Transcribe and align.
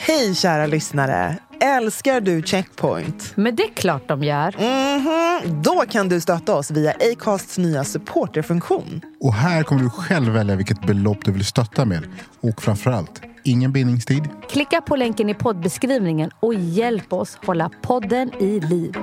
Hej 0.00 0.34
kära 0.34 0.66
lyssnare! 0.66 1.38
Älskar 1.60 2.20
du 2.20 2.42
Checkpoint? 2.42 3.32
Men 3.36 3.56
det 3.56 3.62
är 3.62 3.68
klart 3.74 4.08
de 4.08 4.22
gör. 4.24 4.54
Mhm. 4.58 5.62
Då 5.62 5.84
kan 5.90 6.08
du 6.08 6.20
stötta 6.20 6.54
oss 6.54 6.70
via 6.70 6.92
Acasts 7.12 7.58
nya 7.58 7.84
supporterfunktion. 7.84 9.00
Och 9.20 9.34
här 9.34 9.62
kommer 9.62 9.82
du 9.82 9.90
själv 9.90 10.32
välja 10.32 10.56
vilket 10.56 10.86
belopp 10.86 11.24
du 11.24 11.32
vill 11.32 11.44
stötta 11.44 11.84
med. 11.84 12.02
Och 12.40 12.62
framförallt, 12.62 13.22
ingen 13.44 13.72
bindningstid. 13.72 14.28
Klicka 14.50 14.80
på 14.80 14.96
länken 14.96 15.28
i 15.28 15.34
poddbeskrivningen 15.34 16.30
och 16.40 16.54
hjälp 16.54 17.12
oss 17.12 17.38
hålla 17.46 17.70
podden 17.82 18.30
i 18.40 18.60
liv. 18.60 18.94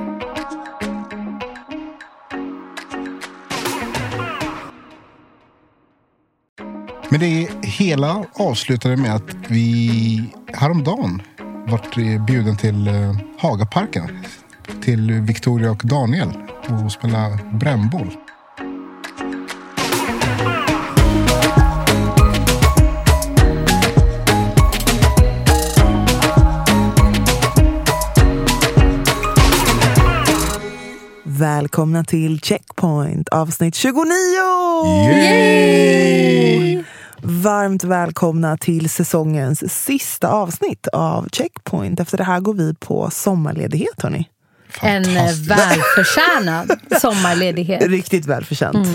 Men 7.09 7.19
det 7.19 7.47
hela 7.63 8.25
avslutade 8.33 8.97
med 8.97 9.15
att 9.15 9.35
vi 9.49 10.23
häromdagen 10.57 11.21
vart 11.67 11.97
eh, 11.97 12.25
bjuden 12.25 12.57
till 12.57 12.87
eh, 12.87 12.93
Hagaparken. 13.39 14.25
Till 14.81 15.11
Victoria 15.11 15.71
och 15.71 15.81
Daniel 15.83 16.29
och 16.69 16.91
spela 16.91 17.39
brännboll. 17.53 18.11
Välkomna 31.23 32.03
till 32.03 32.39
Checkpoint 32.41 33.29
avsnitt 33.29 33.75
29! 33.75 34.05
Yay! 35.09 36.83
Varmt 37.21 37.83
välkomna 37.83 38.57
till 38.57 38.89
säsongens 38.89 39.73
sista 39.85 40.27
avsnitt 40.29 40.87
av 40.87 41.27
Checkpoint. 41.31 41.99
Efter 41.99 42.17
det 42.17 42.23
här 42.23 42.39
går 42.39 42.53
vi 42.53 42.73
på 42.73 43.09
sommarledighet 43.11 44.01
hörni. 44.01 44.29
En 44.81 45.03
eh, 45.17 45.31
välförtjänad 45.49 46.71
sommarledighet. 47.01 47.81
Riktigt 47.87 48.25
välförtjänt. 48.25 48.87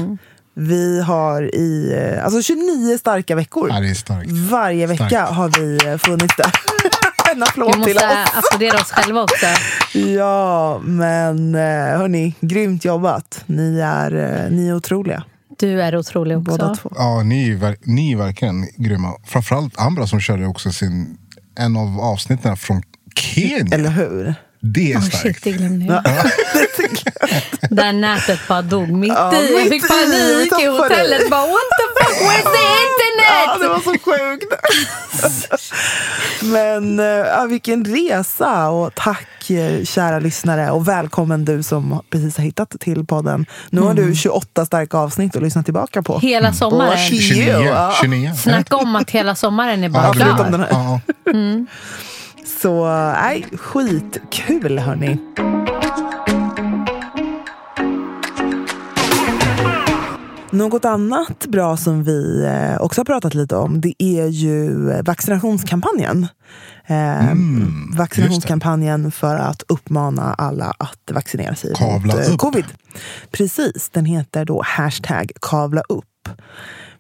Vi 0.55 1.01
har 1.03 1.43
i 1.55 1.93
eh, 2.17 2.25
alltså 2.25 2.43
29 2.43 2.99
starka 2.99 3.35
veckor. 3.37 3.69
Ja, 3.71 3.81
det 3.81 3.91
är 3.91 3.95
starkt. 3.95 4.31
Varje 4.31 4.87
vecka 4.87 5.07
Starkt. 5.09 5.33
har 5.33 5.49
vi 5.61 5.87
eh, 5.89 5.97
funnits 5.99 6.37
där. 6.37 6.47
en 7.33 7.37
Vi 7.37 7.43
applåd 7.43 7.73
till 7.73 7.79
måste 7.79 8.07
oss. 8.07 8.29
applådera 8.35 8.75
oss 8.81 8.91
själva 8.93 9.23
också. 9.23 9.47
Ja, 9.99 10.81
men 10.85 11.55
hörni, 11.55 12.35
grymt 12.41 12.85
jobbat. 12.85 13.43
Ni 13.47 13.81
är, 13.81 14.11
ni 14.51 14.69
är 14.69 14.75
otroliga. 14.75 15.25
Du 15.61 15.83
är 15.83 15.97
otrolig 15.97 16.39
också. 16.39 16.51
Båda 16.51 16.75
två. 16.75 16.93
Ja, 16.95 17.23
ni 17.23 17.51
är, 17.51 17.77
ni 17.83 18.13
är 18.13 18.17
verkligen 18.17 18.67
grymma. 18.77 19.15
Framförallt 19.25 19.81
Ambra 19.81 20.07
som 20.07 20.21
körde 20.21 20.47
också 20.47 20.73
sin, 20.73 21.19
en 21.59 21.77
av 21.77 22.01
avsnitten 22.01 22.57
från 22.57 22.83
Kenya. 23.15 23.75
Eller 23.75 23.91
hur? 23.91 24.35
Det 24.63 24.93
är 24.93 24.99
Oh, 24.99 25.03
starkt. 25.03 25.23
shit, 25.23 25.39
det 25.45 25.51
glömde 25.53 25.85
jag. 25.87 26.05
Där 27.71 27.93
nätet 27.93 28.41
bara 28.49 28.63
dog 28.63 28.89
mitt 28.91 29.13
Ja, 29.13 29.35
i. 29.35 29.53
Jag 29.55 29.69
fick 29.69 29.89
panik 29.89 30.53
i 30.63 30.67
hotellet. 30.67 31.31
Bara, 31.31 31.47
what 31.47 31.61
the 31.79 32.05
fuck, 32.05 32.17
where's 32.23 32.43
the 32.43 32.59
Ja, 32.59 33.57
det 33.59 33.65
internet? 33.65 33.71
var 33.71 33.81
så 33.81 33.99
sjukt. 34.05 34.53
Men 36.43 37.01
eh, 37.01 37.05
ja, 37.07 37.45
vilken 37.47 37.85
resa! 37.85 38.69
Och 38.69 38.95
tack 38.95 39.51
eh, 39.51 39.85
kära 39.85 40.19
lyssnare 40.19 40.71
och 40.71 40.89
välkommen 40.89 41.45
du 41.45 41.63
som 41.63 42.01
precis 42.11 42.37
har 42.37 42.45
hittat 42.45 42.71
till 42.81 43.07
podden. 43.07 43.47
Nu 43.71 43.81
har 43.81 43.95
du 43.95 44.15
28 44.15 44.67
starka 44.67 44.97
avsnitt 44.99 45.37
att 45.37 45.43
lyssna 45.43 45.63
tillbaka 45.63 46.03
på. 46.03 46.19
Hela 46.19 46.53
sommaren. 46.53 46.91
Bullshit. 46.91 47.23
29. 47.23 47.49
Ja. 47.67 47.95
29. 48.01 48.33
Snacka 48.35 48.77
om 48.77 48.97
att 48.97 49.11
hela 49.11 49.35
sommaren 49.35 49.85
är 49.85 49.89
bara 49.89 50.07
Ja, 50.07 50.13
klar. 50.13 50.51
den 50.51 50.61
här. 50.61 50.69
Ja, 50.71 51.01
Så 52.63 52.87
nej, 53.13 53.45
skitkul 53.53 54.79
hörni. 54.79 55.19
Något 60.53 60.85
annat 60.85 61.47
bra 61.47 61.77
som 61.77 62.05
vi 62.05 62.45
eh, 62.45 62.81
också 62.83 63.01
har 63.01 63.05
pratat 63.05 63.35
lite 63.35 63.57
om 63.57 63.81
det 63.81 63.95
är 63.99 64.27
ju 64.27 64.73
vaccinationskampanjen. 65.03 66.27
Eh, 66.87 67.31
Mm, 67.31 67.95
vaccinationskampanjen 67.97 69.13
för 69.13 69.37
att 69.37 69.63
uppmana 69.69 70.35
alla 70.35 70.75
att 70.79 71.11
vaccinera 71.13 71.55
sig 71.55 71.75
Kavla 71.75 72.15
mot 72.17 72.27
eh, 72.27 72.33
upp. 72.33 72.39
covid. 72.39 72.65
Precis, 73.31 73.91
den 73.93 74.05
heter 74.05 74.45
då 74.45 74.63
hashtag 74.67 75.31
kavla 75.41 75.81
upp 75.89 76.05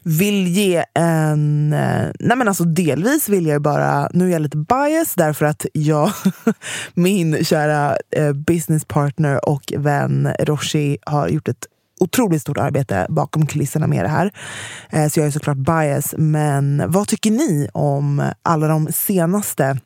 vill 0.02 0.46
ge 0.46 0.84
en... 0.94 1.72
Eh, 1.72 2.08
nej 2.20 2.36
men 2.36 2.48
alltså 2.48 2.64
delvis 2.64 3.28
vill 3.28 3.46
jag 3.46 3.54
ju 3.54 3.58
bara... 3.58 4.08
Nu 4.12 4.28
är 4.28 4.32
jag 4.32 4.42
lite 4.42 4.56
bias 4.56 5.14
därför 5.14 5.46
att 5.46 5.66
jag, 5.72 6.12
min 6.94 7.44
kära 7.44 7.96
eh, 8.16 8.32
businesspartner 8.32 9.48
och 9.48 9.72
vän 9.76 10.34
Roshi 10.38 10.98
har 11.06 11.28
gjort 11.28 11.48
ett 11.48 11.66
otroligt 12.00 12.42
stort 12.42 12.58
arbete 12.58 13.06
bakom 13.08 13.46
kulisserna 13.46 13.86
med 13.86 14.04
det 14.04 14.08
här. 14.08 14.32
Eh, 14.90 15.08
så 15.08 15.20
jag 15.20 15.26
är 15.26 15.30
såklart 15.30 15.56
bias. 15.56 16.14
Men 16.18 16.82
vad 16.86 17.08
tycker 17.08 17.30
ni 17.30 17.68
om 17.72 18.30
alla 18.42 18.68
de 18.68 18.92
senaste 18.92 19.78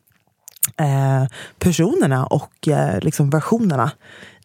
personerna 1.58 2.26
och 2.26 2.68
liksom 3.00 3.30
versionerna 3.30 3.90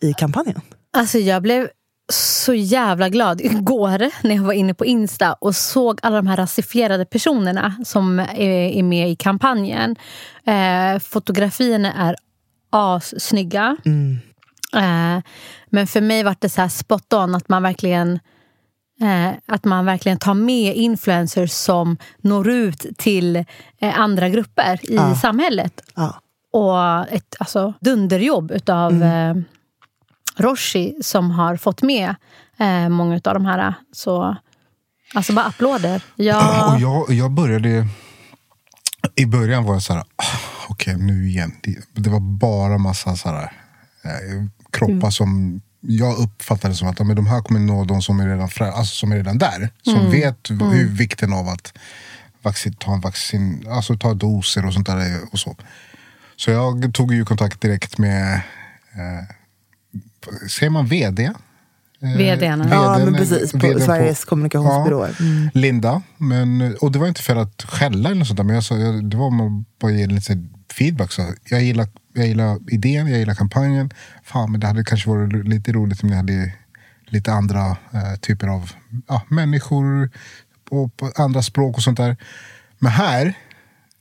i 0.02 0.14
kampanjen? 0.14 0.62
Alltså 0.94 1.18
jag 1.18 1.42
blev 1.42 1.70
så 2.14 2.54
jävla 2.54 3.10
glad 3.10 3.42
igår 3.42 4.24
när 4.28 4.36
jag 4.36 4.44
var 4.44 4.54
inne 4.54 4.74
på 4.74 4.86
Insta 4.86 5.34
och 5.34 5.56
såg 5.56 6.00
alla 6.04 6.16
de 6.16 6.28
här 6.28 6.38
rasifierade 6.38 7.06
personerna 7.06 7.76
som 7.86 8.20
är, 8.20 8.84
med 8.84 9.10
i 9.10 9.16
kampanjen. 9.16 9.96
Eh, 10.46 11.00
fotografierna 11.00 11.94
är 11.94 12.16
assnygga. 12.72 13.78
Eh, 14.76 15.24
men 15.70 15.88
för 15.88 16.02
mig 16.02 16.24
var 16.24 16.36
det 16.40 16.50
så 16.50 16.62
här 16.62 16.68
spot 16.70 17.14
on 17.14 17.36
att 17.36 17.50
man 17.50 17.64
verkligen 17.64 18.20
eh, 19.02 19.32
att 19.46 19.66
man 19.66 19.86
verkligen 19.86 20.18
tar 20.18 20.34
med 20.34 20.76
influencers 20.76 21.52
som 21.52 21.98
når 22.22 22.50
ut 22.50 22.86
till 22.98 23.46
andra 23.82 24.30
grupper 24.30 24.80
i 24.92 24.96
Ja. 24.96 25.16
samhället. 25.16 25.82
Ja. 25.96 26.16
Och 26.54 27.08
ett 27.14 27.36
alltså, 27.40 27.74
dunderjobb 27.82 28.52
utav 28.52 29.04
eh, 29.04 29.36
Roshi 30.40 30.96
som 31.02 31.32
har 31.32 31.58
fått 31.58 31.82
med 31.82 32.16
eh, 32.58 32.90
många 32.90 33.16
av 33.16 33.34
de 33.34 33.46
här. 33.46 33.74
Så, 33.92 34.36
alltså 35.14 35.34
bara 35.34 35.46
applåder. 35.46 36.04
Ja, 36.16 36.74
och 36.74 36.80
Ja, 36.82 37.06
jag, 37.08 37.18
jag 37.18 37.32
började... 37.32 37.88
I 39.16 39.26
början 39.26 39.64
var 39.64 39.74
jag 39.74 39.84
så 39.84 39.94
här, 39.94 40.02
ah, 40.16 40.24
okej 40.70 40.96
nu 40.98 41.28
igen. 41.30 41.52
Det, 41.94 42.10
var 42.10 42.20
bara 42.20 42.78
massa 42.78 43.16
så 43.16 43.30
här, 43.30 43.44
eh, 44.04 44.46
kroppar 44.72 44.94
Mm. 44.94 45.12
som 45.12 45.62
jag 45.82 46.18
uppfattade 46.18 46.76
som 46.76 46.88
att 46.88 47.00
men 47.00 47.16
de 47.16 47.28
här 47.28 47.42
kommer 47.42 47.60
nå 47.60 47.84
de 47.86 48.02
som 48.02 48.20
är 48.20 48.28
redan, 48.28 48.50
frä, 48.50 48.72
alltså, 48.72 48.96
som 48.96 49.12
är 49.12 49.16
redan 49.16 49.38
där. 49.38 49.70
Som 49.82 49.96
Mm. 49.96 50.12
vet 50.12 50.50
hur 50.50 50.88
vikten 50.88 51.34
av 51.34 51.48
att 51.48 51.74
vaccin, 52.42 52.74
ta, 52.74 52.94
en 52.94 53.02
vaccin, 53.02 53.66
alltså, 53.70 53.98
ta 53.98 54.14
doser 54.14 54.66
och 54.66 54.74
sånt 54.74 54.88
där. 54.88 54.98
är 54.98 55.20
Och 55.32 55.40
så. 55.40 55.56
så 56.36 56.52
jag 56.52 56.94
tog 56.94 57.14
ju 57.14 57.26
kontakt 57.26 57.62
direkt 57.62 57.98
med, 57.98 58.34
eh, 58.94 59.36
säger 60.50 60.70
man 60.70 60.86
vd? 60.86 61.32
Eh, 62.02 62.18
VD:arna. 62.18 62.68
Ja, 62.72 62.94
VD:n, 62.94 63.06
men 63.06 63.14
precis. 63.14 63.52
På 63.52 63.58
VD:n 63.58 63.82
Sveriges 63.82 64.26
kommunikationsbyråer. 64.26 65.16
Mm. 65.20 65.50
Linda. 65.54 66.02
Men, 66.18 66.76
och 66.82 66.92
det 66.92 67.00
var 67.00 67.08
inte 67.08 67.22
för 67.22 67.36
att 67.36 67.64
skälla 67.64 68.10
eller 68.10 68.20
något 68.20 68.28
sånt 68.28 68.38
där, 68.38 68.44
men 68.44 68.56
jag 68.56 68.64
sa, 68.64 68.78
jag, 68.78 69.10
det 69.10 69.18
var 69.18 69.26
om 69.26 69.42
att 69.42 69.80
bara 69.80 69.92
ge 69.92 70.08
lite 70.08 70.48
feedback. 70.74 71.12
Så 71.12 71.34
jag, 71.50 71.64
gillar, 71.64 71.88
jag 72.14 72.28
gillar 72.28 72.58
idén, 72.72 73.08
jag 73.08 73.20
gillar 73.20 73.36
kampanjen. 73.36 73.90
Fan, 74.24 74.52
men 74.52 74.60
det 74.60 74.68
hade 74.68 74.84
kanske 74.84 75.10
varit 75.10 75.48
lite 75.48 75.72
roligt 75.72 76.04
om 76.04 76.10
ni 76.10 76.16
hade 76.16 76.54
lite 77.06 77.34
andra 77.34 77.66
eh, 77.70 78.16
typer 78.22 78.48
av 78.48 78.72
ja, 79.08 79.22
människor 79.30 80.10
och 80.70 80.98
på 80.98 81.12
andra 81.16 81.42
språk 81.42 81.78
och 81.78 81.84
sånt 81.84 81.98
där. 81.98 82.18
Men 82.80 82.92
här 82.92 83.34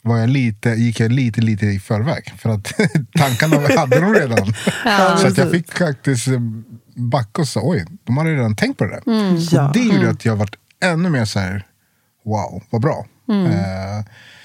var 0.09 0.19
jag 0.19 0.29
lite, 0.31 0.71
gick 0.71 1.01
jag 1.01 1.13
lite, 1.13 1.41
lite 1.41 1.67
i 1.67 1.79
förväg. 1.81 2.35
För 2.39 2.51
att 2.51 2.73
tankarna 3.19 3.57
hade 3.81 4.01
de 4.01 4.15
redan. 4.15 4.55
Ja. 4.85 5.17
Så 5.21 5.27
att 5.27 5.39
jag 5.39 5.51
fick 5.51 5.73
faktiskt 5.79 6.29
eh, 6.29 6.41
backa 6.97 7.43
och 7.43 7.49
säga 7.49 7.63
oj, 7.67 7.85
de 8.05 8.17
hade 8.17 8.31
redan 8.35 8.57
tänkt 8.57 8.79
på 8.79 8.85
det 8.85 8.91
där. 8.91 9.03
Mm. 9.21 9.37
Ja. 9.53 9.71
det 9.75 9.81
gjorde 9.81 10.11
att 10.11 10.25
jag 10.25 10.37
varit 10.37 10.55
ännu 10.85 11.11
mer 11.11 11.25
så 11.25 11.39
här, 11.39 11.67
wow, 12.25 12.63
vad 12.71 12.81
bra. 12.83 13.07
Mm. 13.29 13.47
Eh, 13.47 14.05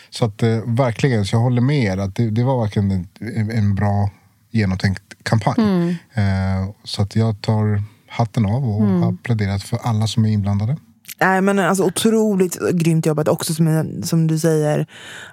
så 0.10 0.26
att 0.26 0.44
eh, 0.44 0.58
verkligen, 0.66 1.26
så 1.26 1.36
jag 1.36 1.42
håller 1.42 1.62
med 1.62 1.84
er 1.84 1.98
att 1.98 2.16
det, 2.16 2.30
det 2.30 2.44
var 2.44 2.62
verkligen 2.64 2.92
en, 3.20 3.52
en 3.52 3.76
bra 3.76 4.10
genomtänkt 4.52 5.04
kampanj. 5.24 5.56
Mm. 5.58 5.90
Eh, 6.14 6.70
så 6.84 7.02
att 7.02 7.16
jag 7.16 7.42
tar 7.42 7.84
hatten 8.08 8.46
av 8.46 8.66
och 8.70 8.82
Mm. 8.82 9.02
har 9.02 9.18
pläderat 9.24 9.64
för 9.64 9.78
alla 9.84 10.08
som 10.08 10.26
är 10.26 10.30
inblandade. 10.30 10.78
Nej, 11.24 11.42
men 11.42 11.60
alltså, 11.60 11.84
otroligt 11.84 12.60
grymt 12.72 13.06
jobbat. 13.06 13.28
Också 13.28 13.54
som, 13.54 14.02
som 14.04 14.28
du 14.28 14.40
säger, 14.40 14.86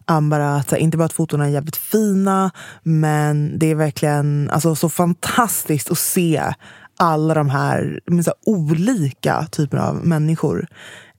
Ambara, 0.04 0.54
att 0.56 0.72
inte 0.72 0.96
bara 0.98 1.04
att 1.04 1.12
fotona 1.12 1.44
är 1.46 1.48
jävligt 1.50 1.76
fina, 1.76 2.50
men 2.82 3.58
det 3.58 3.70
är 3.70 3.74
verkligen 3.74 4.50
alltså, 4.52 4.74
så 4.74 4.88
fantastiskt 4.88 5.90
att 5.90 5.98
se 5.98 6.42
alla 6.98 7.34
de 7.34 7.50
här, 7.50 8.00
så 8.24 8.32
olika 8.46 9.46
typer 9.50 9.76
av 9.76 10.06
människor 10.06 10.66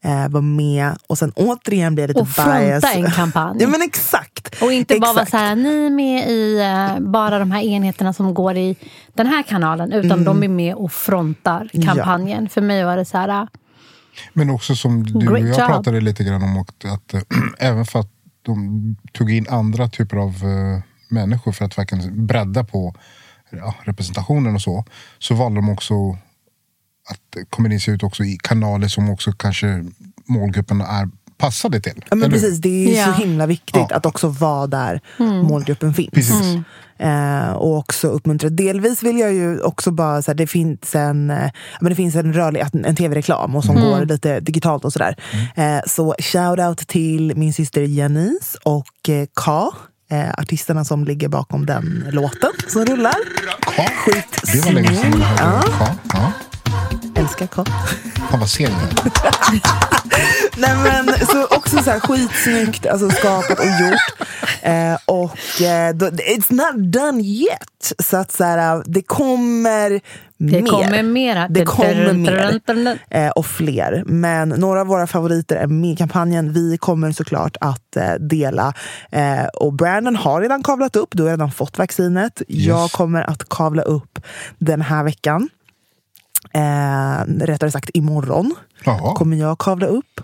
eh, 0.03 0.29
vara 0.29 0.41
med 0.41 0.91
och 1.07 1.17
sen 1.17 1.31
återigen 1.35 1.95
blir 1.95 2.07
det 2.07 2.13
lite 2.13 2.21
Och 2.21 2.27
fronta 2.29 2.59
bias. 2.59 2.83
en 2.95 3.12
kampanj. 3.12 3.57
ja 3.62 3.67
men 3.67 3.81
exakt. 3.81 4.62
Och 4.62 4.71
inte 4.74 5.00
bara 5.00 5.13
vara 5.13 5.24
Exakt. 5.24 5.31
så 5.31 5.38
här, 5.38 5.56
ni 5.56 5.85
är 5.85 5.89
med 5.89 6.29
i 6.29 6.59
eh, 6.59 7.00
bara 7.12 7.39
de 7.39 7.51
här 7.51 7.62
enheterna 7.62 8.13
som 8.13 8.33
går 8.33 8.57
i 8.57 8.75
den 9.13 9.27
här 9.27 9.44
kanalen. 9.44 9.91
Utan 9.94 10.12
Mm. 10.12 10.24
de 10.24 10.44
är 10.44 10.47
med 10.47 10.75
och 10.75 10.91
frontar 10.91 11.69
kampanjen. 11.85 12.50
För 12.50 12.62
mig 12.62 12.83
var 12.85 12.97
det 12.97 13.06
så 13.06 13.17
här, 13.17 13.47
Men 14.33 14.49
också 14.49 14.75
som 14.75 15.03
du 15.03 15.27
och 15.29 15.39
jag 15.39 15.47
job. 15.47 15.55
pratade 15.57 16.01
lite 16.01 16.23
grann 16.23 16.43
om 16.43 16.57
att, 16.57 16.85
att 16.85 17.13
äh, 17.13 17.21
även 17.59 17.85
för 17.85 17.99
att 17.99 18.09
de 18.41 18.95
tog 19.13 19.31
in 19.31 19.47
andra 19.49 19.87
typer 19.89 20.17
av 20.17 20.29
äh, 20.29 20.81
människor 21.09 21.51
för 21.51 21.65
att 21.65 21.77
verkligen 21.77 22.25
bredda 22.27 22.63
på 22.63 22.95
ja, 23.49 23.75
representationen 23.83 24.55
och 24.55 24.61
så. 24.61 24.85
Så 25.19 25.35
valde 25.35 25.57
de 25.57 25.69
också 25.69 25.93
att 27.09 27.49
kommunicera 27.49 27.95
ut 27.95 28.03
också 28.03 28.23
i 28.23 28.37
kanaler 28.43 28.87
som 28.87 29.09
också 29.09 29.31
kanske 29.31 29.85
målgruppen 30.25 30.81
är 30.81 31.09
passade 31.37 31.81
till. 31.81 32.05
Ja, 32.09 32.15
men 32.15 32.31
precis, 32.31 32.57
det 32.61 32.69
är 32.69 32.87
ju 32.89 32.95
Ja. 32.95 33.05
så 33.05 33.11
himla 33.11 33.45
viktigt 33.45 33.75
Ja. 33.89 33.95
att 33.95 34.05
också 34.05 34.27
vara 34.27 34.67
där 34.67 35.01
Mm. 35.19 35.37
målgruppen 35.45 35.93
finns. 35.93 36.09
Precis. 36.13 36.57
Eh, 37.01 37.51
och 37.53 37.77
också 37.77 38.07
uppmuntra. 38.07 38.50
Delvis 38.50 39.03
vill 39.03 39.18
jag 39.19 39.33
ju 39.33 39.62
också 39.62 39.92
bara, 39.92 40.21
så 40.21 40.31
här, 40.31 40.36
det 40.38 40.48
finns 40.48 40.95
en, 40.95 41.30
eh, 41.30 41.51
men 41.81 41.89
det 41.89 41.95
finns 41.95 42.15
en 42.15 42.33
rörlig 42.33 42.59
en, 42.74 42.86
en 42.86 42.95
tv-reklam 42.95 43.56
och 43.56 43.63
som 43.63 43.77
Mm. 43.77 43.89
går 43.89 44.06
lite 44.06 44.39
digitalt 44.39 44.86
och 44.86 44.94
sådär. 44.94 45.15
Eh, 45.56 45.80
så 45.88 46.15
shout 46.19 46.59
out 46.59 46.77
till 46.88 47.33
min 47.36 47.53
syster 47.53 47.81
Janice 47.81 48.57
och 48.63 49.09
eh, 49.09 49.25
Ka. 49.33 49.71
Eh, 50.12 50.30
artisterna 50.38 50.86
som 50.86 51.06
ligger 51.06 51.27
bakom 51.30 51.65
den 51.65 52.06
låten 52.12 52.50
som 52.68 52.86
rullar. 52.86 53.15
Ja, 53.77 53.86
det 54.53 54.62
var 54.65 54.71
länge 54.71 54.88
sedan 54.95 55.12
jag 55.19 55.27
hörde 55.27 55.68
Ja. 55.80 55.80
ja. 55.80 55.95
Ja. 56.13 56.31
Älskar 57.15 57.48
Ka. 57.48 57.65
Han 58.30 58.39
var 58.39 58.48
sen. 58.48 58.71
ja. 58.71 59.12
Nej 60.57 60.75
men 60.83 61.27
så 61.27 61.45
också 61.45 61.77
så 61.83 61.92
här 61.92 62.00
skitsnyggt 62.00 62.86
alltså 62.86 63.09
skapat 63.09 63.59
och 63.59 63.65
gjort. 63.65 64.27
Eh, 64.62 64.98
och 65.06 65.62
eh, 65.62 65.95
då, 65.95 66.06
it's 66.06 66.53
not 66.53 66.94
done 66.94 67.24
yet. 67.24 67.94
Så 68.00 68.18
att 68.18 68.31
så 68.31 68.44
här, 68.44 68.83
det 68.86 69.01
kommer 69.01 70.01
det 70.50 70.62
mer. 70.62 70.71
kommer 70.71 71.03
mera. 71.03 71.48
Det 71.48 71.65
kommer 71.65 72.13
mer. 72.13 73.00
Eh, 73.09 73.30
och 73.30 73.45
fler. 73.45 74.03
Men 74.06 74.50
några 74.50 74.81
av 74.81 74.88
våra 74.88 75.07
favoriter 75.07 75.56
är 75.56 75.68
med 75.68 75.92
i 75.92 75.95
kampanjen. 75.95 76.53
Vi 76.53 76.77
kommer 76.77 77.12
såklart 77.12 77.57
att 77.62 77.98
eh, 77.98 78.13
dela. 78.13 78.74
Eh, 79.12 79.45
och 79.45 79.74
Brandon 79.74 80.15
har 80.15 80.42
redan 80.42 80.63
kavlat 80.63 80.95
upp. 80.95 81.09
Du 81.12 81.24
har 81.24 81.30
redan 81.30 81.51
fått 81.51 81.77
vaccinet. 81.77 82.42
Jag 82.48 82.92
kommer 82.92 83.30
att 83.30 83.50
kavla 83.50 83.81
upp 83.81 84.19
den 84.57 84.81
här 84.81 85.03
veckan. 85.03 85.50
Eh, 86.53 87.24
rättare 87.45 87.71
sagt 87.71 87.89
imorgon 87.94 88.56
Jaha. 88.83 89.15
kommer 89.15 89.38
jag 89.38 89.57
kavla 89.57 89.86
upp. 89.86 90.21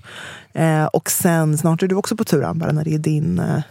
Eh, 0.54 0.86
och 0.86 1.10
sen 1.12 1.58
snart 1.58 1.84
är 1.84 1.88
du 1.88 1.96
också 1.96 2.18
på 2.18 2.24
tur 2.24 2.44
Amber, 2.44 2.72
när 2.72 2.84
det 2.84 2.94
är 2.94 3.00
din... 3.00 3.40
Eh, 3.40 3.62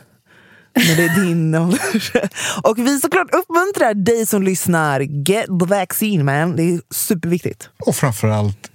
när 0.75 0.97
det 0.97 1.05
är 1.05 1.25
din 1.25 1.55
och 2.63 2.79
vi 2.79 3.01
såklart 3.01 3.35
uppmuntrar 3.35 3.95
dig 3.95 4.27
som 4.27 4.43
lyssnar. 4.43 5.01
Get 5.01 5.47
the 5.47 5.67
vaccine 5.67 6.25
man. 6.25 6.57
Det 6.57 6.63
är 6.63 6.81
superviktigt. 6.91 7.69
Och 7.87 7.97
framförallt 7.97 8.71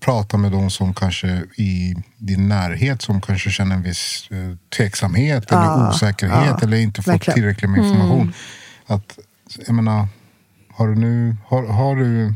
prata 0.00 0.36
med 0.36 0.52
de 0.52 0.70
som 0.70 0.94
kanske 0.94 1.28
i 1.56 1.94
din 2.18 2.48
närhet 2.48 3.02
som 3.02 3.20
kanske 3.20 3.50
känner 3.50 3.76
en 3.76 3.82
viss 3.82 4.28
eh, 4.30 4.56
tveksamhet 4.76 5.52
eller 5.52 5.62
Ja, 5.62 5.90
osäkerhet 5.90 6.46
ja, 6.46 6.58
eller 6.62 6.76
inte 6.76 7.02
fått 7.02 7.12
verkligen. 7.14 7.34
tillräckligt 7.34 7.70
med 7.70 7.84
information. 7.84 8.32
Att, 8.86 9.18
jag 9.66 9.74
menar, 9.74 10.08
har 10.74 10.88
du, 10.88 10.94
nu, 10.94 11.36
har, 11.46 11.66
har 11.66 11.96
du 11.96 12.34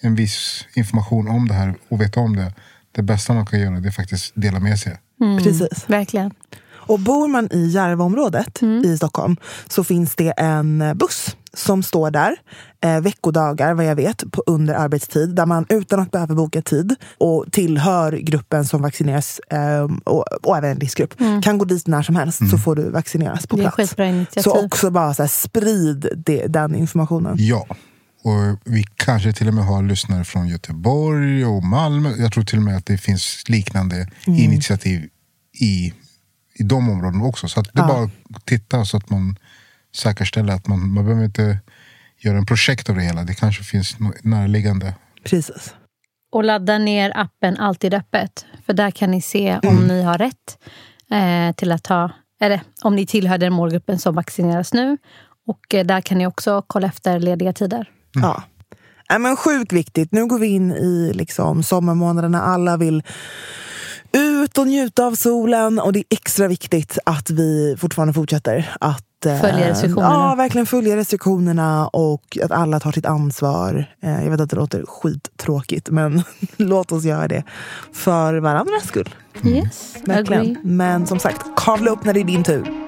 en 0.00 0.14
viss 0.14 0.64
information 0.74 1.28
om 1.28 1.48
det 1.48 1.54
här 1.54 1.74
och 1.88 2.00
vet 2.00 2.16
om 2.16 2.36
det, 2.36 2.54
det 2.92 3.02
bästa 3.02 3.34
man 3.34 3.46
kan 3.46 3.60
göra 3.60 3.80
det 3.80 3.88
är 3.88 3.92
faktiskt 3.92 4.32
dela 4.34 4.60
med 4.60 4.78
sig. 4.78 4.98
Precis. 5.44 5.84
Verkligen. 5.86 6.30
Och 6.88 7.00
bor 7.00 7.28
man 7.28 7.48
i 7.52 7.68
Järvaområdet 7.68 8.62
i 8.84 8.96
Stockholm 8.96 9.36
så 9.68 9.84
finns 9.84 10.16
det 10.16 10.30
en 10.36 10.82
eh, 10.82 10.94
buss 10.94 11.36
som 11.52 11.82
står 11.82 12.10
där 12.10 12.36
eh, 12.84 13.00
veckodagar, 13.00 13.74
vad 13.74 13.84
jag 13.84 13.96
vet, 13.96 14.32
på 14.32 14.42
under 14.46 14.74
arbetstid 14.74 15.34
där 15.34 15.46
man 15.46 15.66
utan 15.68 16.00
att 16.00 16.10
behöva 16.10 16.34
boka 16.34 16.62
tid 16.62 16.94
och 17.18 17.44
tillhör 17.52 18.12
gruppen 18.12 18.64
som 18.64 18.82
vaccineras 18.82 19.38
eh, 19.38 19.88
och, 20.04 20.24
och 20.42 20.56
även 20.56 20.70
en 20.70 20.80
riskgrupp 20.80 21.14
kan 21.42 21.58
gå 21.58 21.64
dit 21.64 21.86
när 21.86 22.02
som 22.02 22.16
helst 22.16 22.50
så 22.50 22.58
får 22.58 22.76
du 22.76 22.90
vaccineras 22.90 23.46
på 23.46 23.56
plats. 23.56 23.94
Så 24.36 24.64
också 24.64 24.90
bara 24.90 25.14
så 25.14 25.22
här, 25.22 25.28
sprid 25.28 26.08
det, 26.16 26.46
den 26.46 26.74
informationen. 26.74 27.36
Ja. 27.38 27.66
Och 28.22 28.58
vi 28.64 28.84
kanske 28.96 29.32
till 29.32 29.48
och 29.48 29.54
med 29.54 29.64
har 29.64 29.82
lyssnare 29.82 30.24
från 30.24 30.48
Göteborg 30.48 31.44
och 31.44 31.64
Malmö. 31.64 32.10
Jag 32.18 32.32
tror 32.32 32.44
till 32.44 32.58
och 32.58 32.64
med 32.64 32.76
att 32.76 32.86
det 32.86 32.98
finns 32.98 33.44
liknande 33.48 34.08
initiativ 34.26 35.08
i, 35.60 35.92
i 36.54 36.62
de 36.62 36.88
områdena 36.90 37.24
också. 37.24 37.48
Så 37.48 37.60
att 37.60 37.68
det 37.72 37.80
är 37.80 37.86
bara 37.86 38.04
att 38.34 38.46
titta 38.46 38.84
så 38.84 38.96
att 38.96 39.10
man 39.10 39.36
säkerställer 39.96 40.52
att 40.52 40.66
man, 40.66 40.92
man 40.92 41.04
behöver 41.04 41.24
inte 41.24 41.58
göra 42.18 42.38
en 42.38 42.46
projekt 42.46 42.90
av 42.90 42.96
det 42.96 43.02
hela. 43.02 43.24
Det 43.24 43.34
kanske 43.34 43.64
finns 43.64 43.96
närliggande. 44.22 44.94
Precis. 45.24 45.74
Och 46.32 46.44
ladda 46.44 46.78
ner 46.78 47.12
appen 47.14 47.56
Alltid 47.56 47.94
öppet. 47.94 48.46
För 48.66 48.72
där 48.72 48.90
kan 48.90 49.10
ni 49.10 49.22
se 49.22 49.58
om 49.62 49.68
Mm. 49.68 49.88
ni 49.88 50.02
har 50.02 50.18
rätt 50.18 50.58
eh, 51.10 51.54
till 51.54 51.72
att 51.72 51.84
ta... 51.84 52.10
Eller 52.40 52.60
om 52.82 52.96
ni 52.96 53.06
tillhör 53.06 53.38
den 53.38 53.52
målgruppen 53.52 53.98
som 53.98 54.14
vaccineras 54.14 54.72
nu. 54.74 54.98
Och 55.46 55.74
eh, 55.74 55.86
där 55.86 56.00
kan 56.00 56.18
ni 56.18 56.26
också 56.26 56.62
kolla 56.66 56.86
efter 56.86 57.20
lediga 57.20 57.52
tider. 57.52 57.90
Ja. 58.22 58.42
Nej, 59.10 59.18
men 59.18 59.36
sjukt 59.36 59.72
viktigt. 59.72 60.12
Nu 60.12 60.26
går 60.26 60.38
vi 60.38 60.46
in 60.46 60.72
i 60.72 61.12
liksom 61.14 61.62
sommarmånaderna. 61.62 62.42
Alla 62.42 62.76
vill 62.76 63.02
ut 64.12 64.58
och 64.58 64.66
njuta 64.66 65.06
av 65.06 65.14
solen. 65.14 65.78
Och 65.78 65.92
det 65.92 65.98
är 65.98 66.04
extra 66.10 66.48
viktigt 66.48 66.98
att 67.06 67.30
vi 67.30 67.76
fortfarande 67.78 68.14
fortsätter 68.14 68.74
att 68.80 69.26
eh, 69.26 69.40
Följa 69.40 69.70
restriktionerna. 69.70 70.14
Ja, 70.14 70.34
verkligen 70.34 70.66
följa 70.66 70.96
restriktionerna 70.96 71.88
och 71.88 72.38
att 72.42 72.50
alla 72.50 72.80
tar 72.80 72.92
sitt 72.92 73.06
ansvar. 73.06 73.86
Eh, 74.02 74.24
jag 74.24 74.30
vet 74.30 74.40
att 74.40 74.50
det 74.50 74.56
låter 74.56 74.84
skittråkigt, 74.86 75.90
men 75.90 76.22
låt 76.56 76.92
oss 76.92 77.04
göra 77.04 77.28
det 77.28 77.42
för 77.92 78.34
varandras 78.34 78.86
skull. 78.86 79.14
Yes, 79.44 79.94
Verkligen. 80.04 80.42
agree. 80.42 80.56
Men 80.62 81.06
som 81.06 81.18
sagt, 81.18 81.46
kavla 81.56 81.90
upp 81.90 82.04
när 82.04 82.12
det 82.14 82.20
är 82.20 82.24
din 82.24 82.44
tur. 82.44 82.87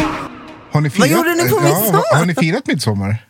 Har 0.71 0.81
ni 0.81 0.89
firat, 0.89 1.09
gjorde 1.09 1.35
ni 1.35 1.49
på 1.49 1.55
ja, 1.55 1.61
midsommar? 1.63 2.03
har, 2.11 2.17
har 2.17 2.25
ni 2.25 2.35
firat 2.35 2.67
midsommar? 2.67 3.15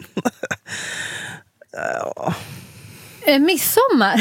Eh, 3.25 3.39
midsommar? 3.39 4.17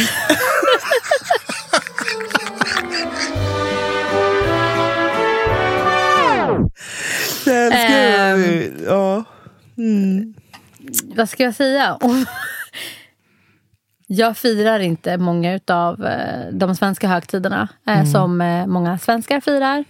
Sen 7.45 7.71
ska 7.71 7.77
Ehm. 7.79 8.43
vi- 8.43 8.85
ja. 8.87 9.25
Vad 11.17 11.29
ska 11.29 11.43
jag 11.43 11.55
säga? 11.55 11.99
Jag 14.07 14.37
firar 14.37 14.79
inte 14.81 15.17
många 15.19 15.61
av 15.69 16.09
de 16.53 16.77
svenska 16.77 17.09
högtiderna 17.09 17.69
eh, 17.87 18.05
som 18.05 18.41
eh, 18.41 18.67
många 18.67 18.99
svenskar 18.99 19.41
firar. 19.41 19.85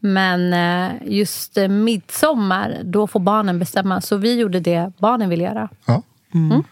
Men 0.00 0.52
eh, 0.52 0.92
just 1.04 1.58
eh, 1.58 1.68
midsommar, 1.68 2.80
då 2.84 3.06
får 3.06 3.20
barnen 3.20 3.58
bestämma. 3.58 4.00
Så 4.00 4.16
vi 4.16 4.40
gjorde 4.40 4.60
det 4.60 4.92
barnen 4.98 5.28
ville 5.28 5.44
göra. 5.44 5.68
Ja. 5.86 6.02
Mm. 6.34 6.62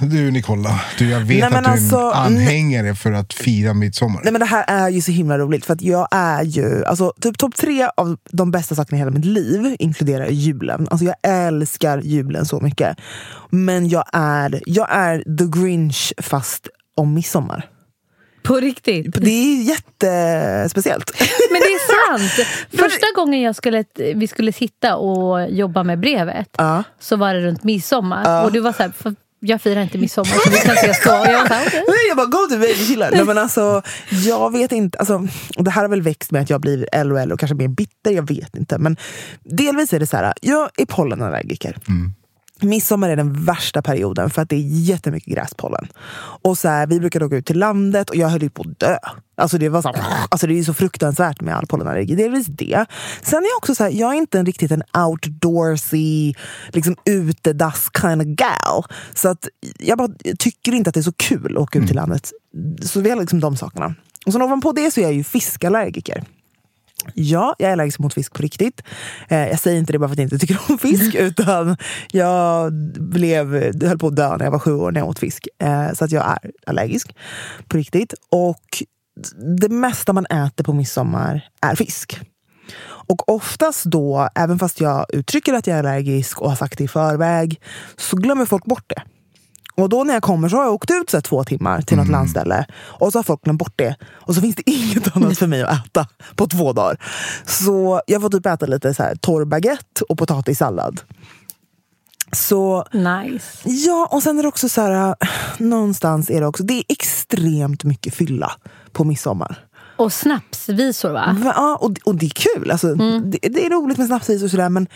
Du 0.00 0.30
Nicola, 0.30 0.80
du, 0.98 1.10
jag 1.10 1.20
vet 1.20 1.28
Nej, 1.28 1.42
att 1.42 1.50
du 1.50 1.56
är 1.56 1.72
alltså, 1.72 1.96
en 1.96 2.12
anhängare 2.12 2.94
för 2.94 3.12
att 3.12 3.32
fira 3.32 3.74
midsommar. 3.74 4.20
Nej 4.24 4.32
men 4.32 4.40
det 4.40 4.46
här 4.46 4.64
är 4.68 4.88
ju 4.88 5.00
så 5.00 5.12
himla 5.12 5.38
roligt 5.38 5.64
för 5.64 5.72
att 5.72 5.82
jag 5.82 6.08
är 6.10 6.42
ju, 6.42 6.84
alltså 6.84 7.12
typ 7.20 7.38
topp 7.38 7.56
tre 7.56 7.88
av 7.96 8.16
de 8.30 8.50
bästa 8.50 8.74
sakerna 8.74 8.96
i 8.96 8.98
hela 8.98 9.10
mitt 9.10 9.24
liv 9.24 9.76
inkluderar 9.78 10.26
julen. 10.26 10.88
Alltså 10.90 11.04
jag 11.06 11.16
älskar 11.22 11.98
julen 11.98 12.46
så 12.46 12.60
mycket. 12.60 12.96
Men 13.50 13.88
jag 13.88 14.04
är, 14.12 14.62
jag 14.66 14.86
är 14.90 15.36
the 15.38 15.60
grinch 15.60 16.12
fast 16.18 16.68
om 16.96 17.14
midsommar. 17.14 17.73
På 18.44 18.56
riktigt. 18.56 19.06
Det 19.20 19.30
är 19.30 19.62
jättespeciellt. 19.62 21.10
Men 21.50 21.60
det 21.60 21.66
är 21.66 22.08
sant! 22.08 22.48
Första 22.70 23.06
gången 23.16 23.40
jag 23.40 23.56
skulle, 23.56 23.84
vi 24.14 24.26
skulle 24.28 24.52
sitta 24.52 24.96
och 24.96 25.50
jobba 25.50 25.82
med 25.82 26.00
brevet 26.00 26.48
Ja. 26.58 26.84
så 27.00 27.16
var 27.16 27.34
det 27.34 27.40
runt 27.40 27.64
midsommar. 27.64 28.44
Och 28.44 28.52
du 28.52 28.60
var 28.60 28.72
så 28.72 28.82
här, 28.82 28.92
"För 28.98 29.14
jag 29.40 29.62
firar 29.62 29.82
inte 29.82 29.98
midsommar 29.98 30.26
så 30.44 30.50
vi 30.50 30.56
kan 30.56 30.74
ses 30.74 31.04
då. 31.04 31.10
Jag 31.10 31.42
"Okej." 31.44 31.64
Nej, 31.72 31.96
jag 32.08 32.16
bara 32.16 32.26
go 32.26 32.38
to 32.50 32.58
baby 32.58 32.74
chillar. 32.74 33.10
Nej, 33.10 33.24
men 33.24 33.38
alltså, 33.38 33.82
jag 34.10 34.52
vet 34.52 34.72
inte. 34.72 34.98
Alltså, 34.98 35.26
det 35.58 35.70
här 35.70 35.82
har 35.82 35.88
väl 35.88 36.02
växt 36.02 36.30
med 36.30 36.42
att 36.42 36.50
jag 36.50 36.60
blir 36.60 36.88
äldre 36.92 37.14
och 37.14 37.20
äldre 37.20 37.34
och 37.34 37.40
kanske 37.40 37.54
mer 37.54 37.68
bitter. 37.68 38.10
Jag 38.10 38.28
vet 38.28 38.56
inte. 38.56 38.78
Men 38.78 38.96
delvis 39.44 39.92
är 39.92 40.00
det 40.00 40.06
så 40.06 40.16
här. 40.16 40.32
Jag 40.40 40.68
är 40.76 40.86
pollenallergiker. 40.86 41.76
Midsommar 42.64 43.08
är 43.08 43.16
den 43.16 43.44
värsta 43.44 43.82
perioden 43.82 44.30
för 44.30 44.42
att 44.42 44.48
det 44.48 44.56
är 44.56 44.60
jättemycket 44.60 45.34
gräspollen. 45.34 45.88
Och 46.42 46.58
så 46.58 46.68
här, 46.68 46.86
vi 46.86 47.00
brukade 47.00 47.24
åka 47.24 47.36
ut 47.36 47.46
till 47.46 47.58
landet 47.58 48.10
och 48.10 48.16
jag 48.16 48.28
höll 48.28 48.42
ju 48.42 48.50
på 48.50 48.62
att 48.62 48.80
dö. 48.80 48.98
Alltså 49.36 49.58
det, 49.58 49.68
var 49.68 49.82
så 49.82 49.88
här, 49.88 50.04
alltså 50.28 50.46
det 50.46 50.58
är 50.58 50.62
så 50.62 50.74
fruktansvärt 50.74 51.40
med 51.40 51.56
all 51.56 51.66
pollenallergi. 51.66 52.14
Delvis 52.14 52.46
det. 52.46 52.86
Sen 53.22 53.38
är 53.38 53.48
jag 53.48 53.56
också 53.56 53.74
så 53.74 53.84
här, 53.84 53.90
jag 53.90 54.12
är 54.12 54.18
inte 54.18 54.38
en, 54.38 54.46
riktigt 54.46 54.70
en 54.70 54.82
outdoorsy, 55.06 56.34
liksom 56.72 56.96
utedass 57.04 57.90
kind 58.00 58.22
of 58.22 58.28
gal. 58.28 58.84
Så 59.14 59.28
att 59.28 59.48
jag 59.78 59.98
bara 59.98 60.08
tycker 60.38 60.72
inte 60.72 60.88
att 60.88 60.94
det 60.94 61.00
är 61.00 61.02
så 61.02 61.12
kul 61.12 61.56
att 61.56 61.62
åka 61.62 61.78
ut 61.78 61.86
till 61.86 61.96
landet. 61.96 62.32
Så 62.82 63.00
vi 63.00 63.10
har 63.10 63.20
liksom 63.20 63.40
de 63.40 63.56
sakerna. 63.56 63.94
Och 64.26 64.32
sen 64.32 64.42
ovanpå 64.42 64.72
det 64.72 64.90
så 64.90 65.00
är 65.00 65.04
jag 65.04 65.12
ju 65.12 65.24
fiskallergiker. 65.24 66.24
Ja, 67.14 67.54
jag 67.58 67.68
är 67.68 67.72
allergisk 67.72 67.98
mot 67.98 68.14
fisk 68.14 68.32
på 68.32 68.42
riktigt. 68.42 68.82
Eh, 69.28 69.48
jag 69.48 69.60
säger 69.60 69.78
inte 69.78 69.92
det 69.92 69.98
bara 69.98 70.08
för 70.08 70.12
att 70.12 70.18
jag 70.18 70.26
inte 70.26 70.38
tycker 70.38 70.60
om 70.68 70.78
fisk. 70.78 71.14
utan 71.18 71.76
jag 72.10 72.72
blev, 72.98 73.54
höll 73.82 73.98
på 73.98 74.06
att 74.06 74.16
dö 74.16 74.36
när 74.36 74.44
jag 74.44 74.52
var 74.52 74.58
sju 74.58 74.72
år 74.72 74.92
när 74.92 75.00
jag 75.00 75.08
åt 75.08 75.18
fisk. 75.18 75.48
Eh, 75.62 75.92
så 75.92 76.04
att 76.04 76.12
jag 76.12 76.26
är 76.26 76.50
allergisk 76.66 77.16
på 77.68 77.76
riktigt. 77.76 78.14
Och 78.30 78.82
det 79.58 79.68
mesta 79.68 80.12
man 80.12 80.26
äter 80.26 80.64
på 80.64 80.72
midsommar 80.72 81.48
är 81.60 81.74
fisk. 81.74 82.20
Och 83.06 83.28
oftast 83.28 83.84
då, 83.84 84.28
även 84.34 84.58
fast 84.58 84.80
jag 84.80 85.06
uttrycker 85.08 85.54
att 85.54 85.66
jag 85.66 85.74
är 85.74 85.78
allergisk 85.78 86.40
och 86.40 86.48
har 86.48 86.56
sagt 86.56 86.78
det 86.78 86.84
i 86.84 86.88
förväg, 86.88 87.60
så 87.96 88.16
glömmer 88.16 88.44
folk 88.44 88.64
bort 88.64 88.84
det. 88.86 89.02
Och 89.76 89.88
då 89.88 90.04
när 90.04 90.14
jag 90.14 90.22
kommer 90.22 90.48
så 90.48 90.56
har 90.56 90.64
jag 90.64 90.74
åkt 90.74 90.90
ut 90.90 91.10
så 91.10 91.20
två 91.20 91.44
timmar 91.44 91.82
till 91.82 91.96
något 91.96 92.08
landställe 92.08 92.66
och 92.74 93.12
så 93.12 93.18
har 93.18 93.22
folk 93.22 93.42
glömt 93.44 93.58
bort 93.58 93.72
det. 93.76 93.96
Och 94.02 94.34
så 94.34 94.40
finns 94.40 94.56
det 94.56 94.70
inget 94.70 95.16
annat 95.16 95.38
för 95.38 95.46
mig 95.46 95.62
att 95.62 95.86
äta 95.86 96.06
på 96.36 96.46
två 96.46 96.72
dagar. 96.72 96.96
Så 97.46 98.00
jag 98.06 98.22
får 98.22 98.30
typ 98.30 98.46
äta 98.46 98.66
lite 98.66 98.94
så 98.94 99.02
här, 99.02 99.14
torr 99.14 99.44
baguette 99.44 100.04
och 100.08 100.18
potatissallad. 100.18 101.00
Så 102.32 102.84
Nice. 102.92 103.46
ja, 103.64 104.08
och 104.10 104.22
sen 104.22 104.38
är 104.38 104.42
det 104.42 104.48
också 104.48 104.68
så 104.68 104.80
här, 104.80 105.08
äh, 105.08 105.28
någonstans 105.58 106.30
är 106.30 106.40
det 106.40 106.46
också, 106.46 106.62
det 106.62 106.74
är 106.74 106.84
extremt 106.88 107.84
mycket 107.84 108.14
fylla 108.14 108.52
på 108.92 109.04
midsommar. 109.04 109.64
Och 110.04 110.12
snapsvisor 110.12 111.10
va? 111.10 111.36
Ja, 111.44 111.78
och, 111.80 111.92
och 112.04 112.14
det 112.14 112.26
är 112.26 112.30
kul. 112.30 112.70
Alltså, 112.70 112.94
det, 112.94 113.38
det 113.42 113.66
är 113.66 113.70
roligt 113.70 113.98
med 113.98 114.06
snapsis 114.06 114.42
och 114.42 114.50
sådär 114.50 114.68
men 114.68 114.86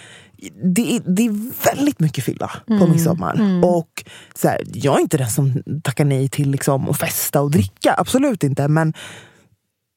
det 0.75 0.97
är, 0.97 1.03
det 1.15 1.27
är 1.27 1.65
väldigt 1.77 2.01
mycket 2.01 2.25
fylla 2.25 2.51
på 2.67 2.87
midsommar. 2.87 3.61
Och 3.65 4.05
så 4.35 4.49
här, 4.49 4.63
jag 4.75 4.97
är 4.97 5.01
inte 5.01 5.19
den 5.19 5.31
som 5.31 5.63
tackar 5.85 6.05
nej 6.05 6.29
till 6.29 6.51
liksom, 6.51 6.89
att 6.89 6.99
festa 6.99 7.41
och 7.41 7.51
dricka. 7.51 7.95
Absolut 7.99 8.45
inte. 8.45 8.69
Men, 8.69 8.93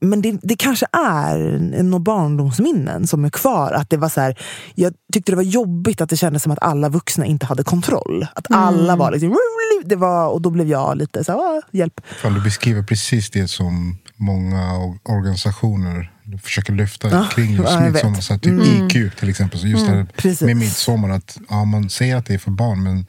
men 0.02 0.22
det, 0.22 0.40
det 0.44 0.56
kanske 0.58 0.86
är 0.92 1.60
några 1.84 2.00
barndomsminnen 2.00 3.08
som 3.08 3.26
är 3.26 3.30
kvar. 3.30 3.72
Att 3.72 3.90
det 3.90 3.98
var 3.98 4.10
så 4.10 4.22
här, 4.22 4.40
jag 4.76 4.94
tyckte 5.14 5.32
det 5.32 5.36
var 5.36 5.44
jobbigt 5.44 6.02
att 6.02 6.10
det 6.10 6.18
kändes 6.18 6.44
som 6.44 6.52
att 6.52 6.62
alla 6.62 6.90
vuxna 6.90 7.26
inte 7.26 7.46
hade 7.46 7.64
kontroll. 7.64 8.28
Att 8.36 8.46
alla 8.50 8.96
var 8.96 9.12
liksom... 9.12 9.38
Det 9.86 9.96
var, 9.96 10.28
och 10.28 10.42
då 10.42 10.50
blev 10.50 10.68
jag 10.68 10.98
lite 10.98 11.24
så 11.24 11.32
här, 11.32 11.40
"Ah, 11.40 11.62
hjälp. 11.72 12.02
Fan, 12.22 12.34
du 12.34 12.42
beskriver 12.42 12.84
precis 12.84 13.30
det 13.32 13.48
som 13.48 13.98
många 14.22 14.74
organisationer 15.04 16.12
försöker 16.44 16.74
lyfta 16.74 17.10
Ja, 17.10 17.28
kring 17.36 17.52
just 17.52 17.70
ja, 17.70 17.80
midsommar. 17.80 18.22
Så 18.22 18.38
typ 18.38 18.62
IQ 18.66 19.16
till 19.20 19.30
exempel. 19.30 19.60
Så 19.60 19.68
just 19.68 19.86
det 19.86 19.92
här 19.92 20.08
precis. 20.18 20.42
med 20.42 20.58
midsommar, 20.58 21.10
att 21.10 21.38
ja, 21.50 21.66
man 21.66 21.90
säger 21.90 22.16
att 22.16 22.26
det 22.26 22.34
är 22.34 22.38
för 22.38 22.52
barn 22.52 22.84
men 22.84 23.06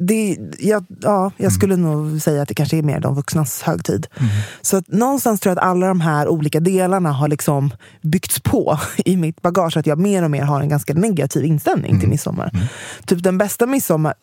det, 0.00 0.38
jag, 0.58 0.86
ja, 1.00 1.32
jag 1.36 1.52
skulle 1.52 1.76
nog 1.76 2.22
säga 2.22 2.42
att 2.42 2.48
det 2.48 2.54
kanske 2.54 2.76
är 2.76 2.82
mer 2.82 3.00
de 3.00 3.14
vuxnas 3.14 3.62
högtid. 3.62 4.06
Så 4.62 4.76
att 4.76 4.88
någonstans 4.88 5.40
tror 5.40 5.50
jag 5.50 5.58
att 5.58 5.64
alla 5.64 5.88
de 5.88 6.00
här 6.00 6.28
olika 6.28 6.60
delarna 6.60 7.12
har 7.12 7.28
liksom 7.28 7.70
byggts 8.02 8.40
på 8.40 8.78
i 9.04 9.16
mitt 9.16 9.42
bagage. 9.42 9.76
Att 9.76 9.86
jag 9.86 9.98
mer 9.98 10.22
och 10.22 10.30
mer 10.30 10.42
har 10.42 10.60
en 10.60 10.68
ganska 10.68 10.94
negativ 10.94 11.44
inställning 11.44 12.00
till 12.00 12.08
midsommar. 12.08 12.68
Typ 13.06 13.22
den 13.22 13.38
bästa 13.38 13.66
midsommar, 13.66 14.14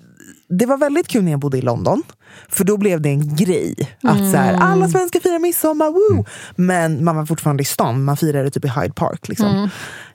det 0.49 0.65
var 0.65 0.77
väldigt 0.77 1.07
kul 1.07 1.23
när 1.23 1.31
jag 1.31 1.39
bodde 1.39 1.57
i 1.57 1.61
London. 1.61 2.03
För 2.49 2.63
då 2.63 2.77
blev 2.77 3.01
det 3.01 3.09
en 3.09 3.35
grej. 3.35 3.75
Att 4.03 4.17
så 4.17 4.37
här, 4.37 4.53
alla 4.53 4.87
svenskar 4.89 5.19
firar 5.19 5.39
midsommar, 5.39 5.85
woo! 5.91 6.25
Men 6.55 7.03
man 7.03 7.15
var 7.15 7.25
fortfarande 7.25 7.61
i 7.61 7.65
stan, 7.65 8.03
man 8.03 8.17
firade 8.17 8.49
typ 8.51 8.65
i 8.65 8.67
Hyde 8.67 8.93
Park. 8.93 9.27
Liksom. 9.27 9.69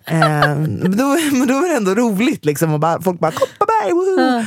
Eh, 0.05 0.19
men, 0.19 0.97
då, 0.97 1.17
men 1.33 1.47
då 1.49 1.55
var 1.61 1.69
det 1.69 1.77
ändå 1.77 1.95
roligt. 1.95 2.45
Liksom, 2.45 2.73
och 2.75 2.81
bara, 2.81 3.01
folk 3.03 3.21
bara 3.21 3.31
“Kopparberg, 3.33 3.93
woohoo!” 3.93 4.45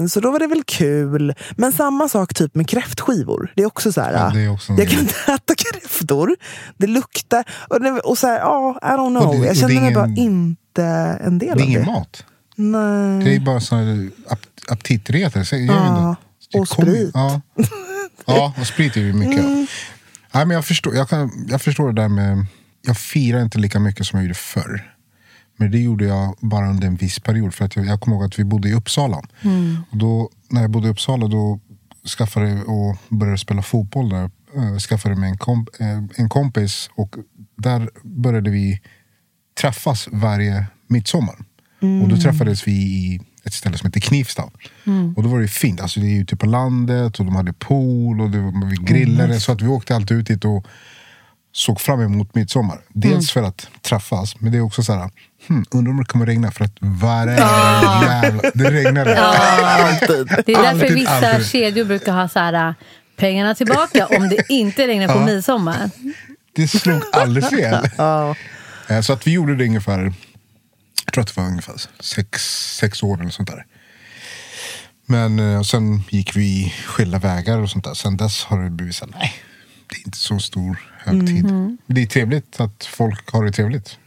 eh, 0.00 0.06
Så 0.06 0.20
då 0.20 0.30
var 0.30 0.38
det 0.38 0.46
väl 0.46 0.62
kul. 0.64 1.34
Men 1.56 1.72
samma 1.72 2.08
sak 2.08 2.34
typ 2.34 2.54
med 2.54 2.68
kräftskivor. 2.68 3.52
Det 3.56 3.62
är 3.62 3.66
också 3.66 3.92
så 3.92 4.00
här, 4.00 4.12
Ja, 4.12 4.30
det 4.34 4.40
är 4.44 4.52
också 4.52 4.72
jag 4.72 4.88
kan 4.88 5.00
inte 5.00 5.14
äta 5.32 5.54
kräftor. 5.54 6.36
Det 6.76 6.86
luktar. 6.86 7.44
Och, 7.70 7.80
det, 7.80 7.90
och 7.90 8.18
så 8.18 8.26
här, 8.26 8.38
ja, 8.38 8.78
I 8.82 8.86
don't 8.86 9.20
know. 9.20 9.30
Det- 9.30 9.36
jag 9.36 9.44
det 9.46 9.50
är 9.50 9.54
känner 9.68 9.80
mig 9.80 9.94
bara 9.94 10.06
ingen- 10.06 10.18
inte 10.18 10.84
en 11.24 11.38
del 11.38 11.48
det 11.48 11.48
är 11.48 11.52
av 11.52 11.60
ingen 11.68 11.80
det. 11.84 11.90
mat. 11.90 12.24
Nej. 12.60 13.24
Det 13.24 13.34
är 13.34 13.40
bara 13.40 13.60
sån 13.60 13.78
här 13.78 14.10
ap 14.28 14.38
aptitretare. 14.68 15.42
Vet 15.42 15.68
Ja. 15.68 16.16
Det 16.52 16.58
och 16.60 16.68
sprit. 16.68 17.10
Ja. 17.14 17.40
ja, 18.26 18.54
och 18.60 18.66
sprit 18.66 18.96
är 18.96 19.00
ju 19.00 19.12
mycket. 19.12 19.44
Mm. 19.44 19.66
Nej, 20.34 20.46
men 20.46 20.54
jag, 20.54 20.64
förstår, 20.64 20.94
jag, 20.94 21.08
kan, 21.08 21.46
jag 21.48 21.62
förstår 21.62 21.92
det 21.92 22.02
där 22.02 22.08
med... 22.08 22.46
Jag 22.82 22.96
firar 22.96 23.42
inte 23.42 23.58
lika 23.58 23.80
mycket 23.80 24.06
som 24.06 24.18
jag 24.18 24.24
gjorde 24.24 24.34
förr. 24.34 24.94
Men 25.56 25.70
det 25.70 25.78
gjorde 25.78 26.04
jag 26.04 26.36
bara 26.40 26.70
under 26.70 26.86
en 26.86 26.96
viss 26.96 27.20
period. 27.20 27.54
För 27.54 27.64
att 27.64 27.76
jag, 27.76 27.86
jag 27.86 28.00
kommer 28.00 28.16
ihåg 28.16 28.24
att 28.24 28.38
vi 28.38 28.44
bodde 28.44 28.68
i 28.68 28.74
Uppsala. 28.74 29.16
Och 29.90 29.96
då, 29.96 30.30
när 30.48 30.60
jag 30.60 30.70
bodde 30.70 30.88
i 30.88 30.90
Uppsala 30.90 31.26
då 31.26 31.60
skaffade 32.18 32.62
och 32.62 32.96
började 33.08 33.38
spela 33.38 33.62
fotboll 33.62 34.08
där. 34.08 34.30
Jag 34.54 34.80
skaffade 34.80 35.16
mig 35.16 35.30
en, 35.30 35.38
komp, 35.38 35.68
eh, 35.80 36.02
en 36.14 36.28
kompis 36.28 36.90
och 36.94 37.16
där 37.56 37.90
började 38.02 38.50
vi 38.50 38.80
träffas 39.60 40.08
varje 40.12 40.66
midsommar. 40.86 41.36
Och 42.02 42.08
då 42.08 42.16
träffades 42.16 42.66
vi 42.68 42.72
i 42.72 43.20
ett 43.44 43.52
ställe 43.54 43.78
som 43.78 43.86
heter 43.86 44.00
Knivsta. 44.00 44.42
Och 45.16 45.22
då 45.22 45.28
var 45.28 45.40
det 45.40 45.48
fint, 45.48 45.80
alltså 45.80 46.00
det 46.00 46.06
är 46.06 46.20
ute 46.20 46.36
på 46.36 46.46
landet 46.46 47.18
och 47.18 47.24
de 47.24 47.36
hade 47.36 47.52
pool 47.52 48.20
och 48.20 48.30
det 48.30 48.38
var, 48.38 48.66
vi 48.70 48.76
grillade. 48.76 49.40
Så 49.40 49.52
att 49.52 49.62
vi 49.62 49.66
åkte 49.66 49.94
alltid 49.96 50.16
ut 50.16 50.26
dit 50.26 50.44
och 50.44 50.66
såg 51.52 51.80
fram 51.80 52.00
emot 52.00 52.34
midsommar. 52.34 52.80
Dels 52.88 53.30
för 53.30 53.42
att 53.42 53.68
träffas, 53.82 54.40
men 54.40 54.52
det 54.52 54.58
är 54.58 54.62
också 54.62 54.82
så 54.82 54.92
här, 54.92 55.10
hmm, 55.48 55.64
undrar 55.70 55.90
om 55.90 55.96
det 55.98 56.04
kommer 56.04 56.26
regna 56.26 56.50
för 56.50 56.64
att 56.64 56.76
varje 56.80 57.36
jävla... 58.02 58.50
Det 58.54 58.70
regnade. 58.70 59.20
Alltid. 59.20 60.26
Det 60.46 60.52
är 60.52 60.56
därför 60.56 60.68
Alltid, 60.68 60.92
vissa 60.94 61.28
alltid. 61.30 61.46
kedjor 61.46 61.84
brukar 61.84 62.12
ha 62.12 62.28
så 62.28 62.38
här, 62.38 62.74
pengarna 63.16 63.54
tillbaka 63.54 64.06
om 64.06 64.28
det 64.28 64.42
inte 64.48 64.86
regnar 64.86 65.08
på 65.08 65.20
midsommar. 65.20 65.90
Det 66.52 66.68
slog 66.68 67.02
aldrig 67.12 67.44
fel. 67.44 67.88
Ja. 67.98 68.34
Eh, 68.88 69.00
Så 69.00 69.12
att 69.12 69.26
vi 69.26 69.30
gjorde 69.32 69.56
det 69.56 69.64
ungefär, 69.64 70.12
jag 71.08 71.12
tror 71.12 71.22
att 71.22 71.34
det 71.34 71.40
var 71.40 71.48
ungefär 71.48 71.74
sex, 72.00 72.42
sex 72.76 73.02
år 73.02 73.20
eller 73.20 73.30
sånt 73.30 73.48
där. 73.48 73.66
Men 75.06 75.38
eh, 75.38 75.62
sen 75.62 76.02
gick 76.10 76.36
vi 76.36 76.74
skilda 76.86 77.18
vägar 77.18 77.58
och 77.58 77.70
sånt 77.70 77.84
där. 77.84 77.94
Sen 77.94 78.16
dess 78.16 78.44
har 78.44 78.62
det 78.62 78.70
blivit 78.70 78.94
så 78.94 79.04
här, 79.04 79.12
nej, 79.18 79.32
det 79.90 79.96
är 79.96 80.06
inte 80.06 80.18
så 80.18 80.38
stor 80.38 80.78
högtid. 80.98 81.44
Det 81.86 82.02
är 82.02 82.06
trevligt 82.06 82.60
att 82.60 82.84
folk 82.84 83.30
har 83.32 83.44
det 83.44 83.52
trevligt. 83.52 83.98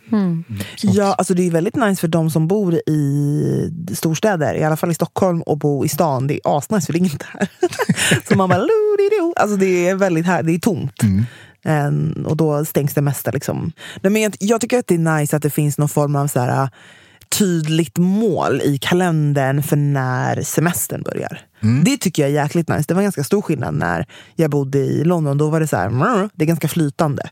Att- 0.89 0.95
Ja, 0.95 1.13
alltså 1.13 1.33
det 1.33 1.47
är 1.47 1.51
väldigt 1.51 1.75
nice 1.75 2.01
för 2.01 2.07
de 2.07 2.29
som 2.31 2.47
bor 2.47 2.75
i 2.75 3.71
storstäder, 3.95 4.53
i 4.55 4.63
alla 4.63 4.77
fall 4.77 4.91
i 4.91 4.93
Stockholm, 4.93 5.41
och 5.41 5.57
bo 5.57 5.85
i 5.85 5.89
stan. 5.89 6.27
Det 6.27 6.33
är 6.33 6.57
asnice 6.57 6.85
för 6.85 6.93
det 6.93 6.97
är 6.97 6.99
inget 6.99 7.23
här. 7.23 7.47
Så 8.29 8.35
man 8.35 8.49
bara... 8.49 8.59
"Lu-di-do." 8.59 9.33
Alltså 9.35 9.57
det 9.57 9.87
är 9.89 9.95
väldigt 9.95 10.25
här, 10.25 10.43
det 10.43 10.51
är 10.51 10.59
tomt. 10.59 11.03
Ehm, 11.65 12.25
och 12.25 12.37
då 12.37 12.65
stängs 12.65 12.93
det 12.93 13.01
mesta. 13.01 13.31
Liksom. 13.31 13.71
Nej, 14.01 14.11
men 14.11 14.21
jag, 14.21 14.35
jag 14.39 14.61
tycker 14.61 14.79
att 14.79 14.87
det 14.87 14.95
är 14.95 15.19
nice 15.19 15.35
att 15.35 15.43
det 15.43 15.49
finns 15.49 15.77
någon 15.77 15.89
form 15.89 16.15
av 16.15 16.27
så 16.27 16.39
här, 16.39 16.69
tydligt 17.29 17.97
mål 17.97 18.61
i 18.61 18.77
kalendern 18.77 19.63
för 19.63 19.75
när 19.75 20.41
semestern 20.41 21.01
börjar. 21.03 21.41
Det 21.83 21.97
tycker 21.97 22.21
jag 22.23 22.29
är 22.29 22.43
jäkligt 22.43 22.69
nice. 22.69 22.85
Det 22.87 22.93
var 22.93 23.01
ganska 23.01 23.23
stor 23.23 23.41
skillnad 23.41 23.73
när 23.73 24.05
jag 24.35 24.51
bodde 24.51 24.79
i 24.79 25.03
London. 25.03 25.37
Då 25.37 25.49
var 25.49 25.59
det 25.59 25.67
så 25.67 25.77
här, 25.77 26.29
det 26.33 26.43
är 26.43 26.47
ganska 26.47 26.67
flytande. 26.67 27.29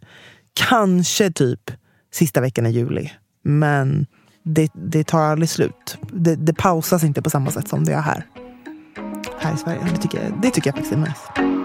kanske 0.53 1.31
typ 1.31 1.71
sista 2.13 2.41
veckan 2.41 2.65
i 2.65 2.69
juli. 2.69 3.11
Men 3.43 4.05
det, 4.43 4.71
det 4.73 5.03
tar 5.03 5.21
aldrig 5.21 5.49
slut. 5.49 5.97
Det, 6.11 6.35
det 6.35 6.53
pausas 6.53 7.03
inte 7.03 7.21
på 7.21 7.29
samma 7.29 7.51
sätt 7.51 7.67
som 7.67 7.83
det 7.83 7.91
gör 7.91 8.01
här. 8.01 8.25
Här 9.39 9.53
i 9.53 9.57
Sverige. 9.57 9.79
Det 9.91 9.97
tycker 9.97 10.23
jag, 10.23 10.41
det 10.41 10.51
tycker 10.51 10.67
jag 10.67 10.75
faktiskt 10.75 10.93
är 10.93 10.97
nice. 10.97 11.58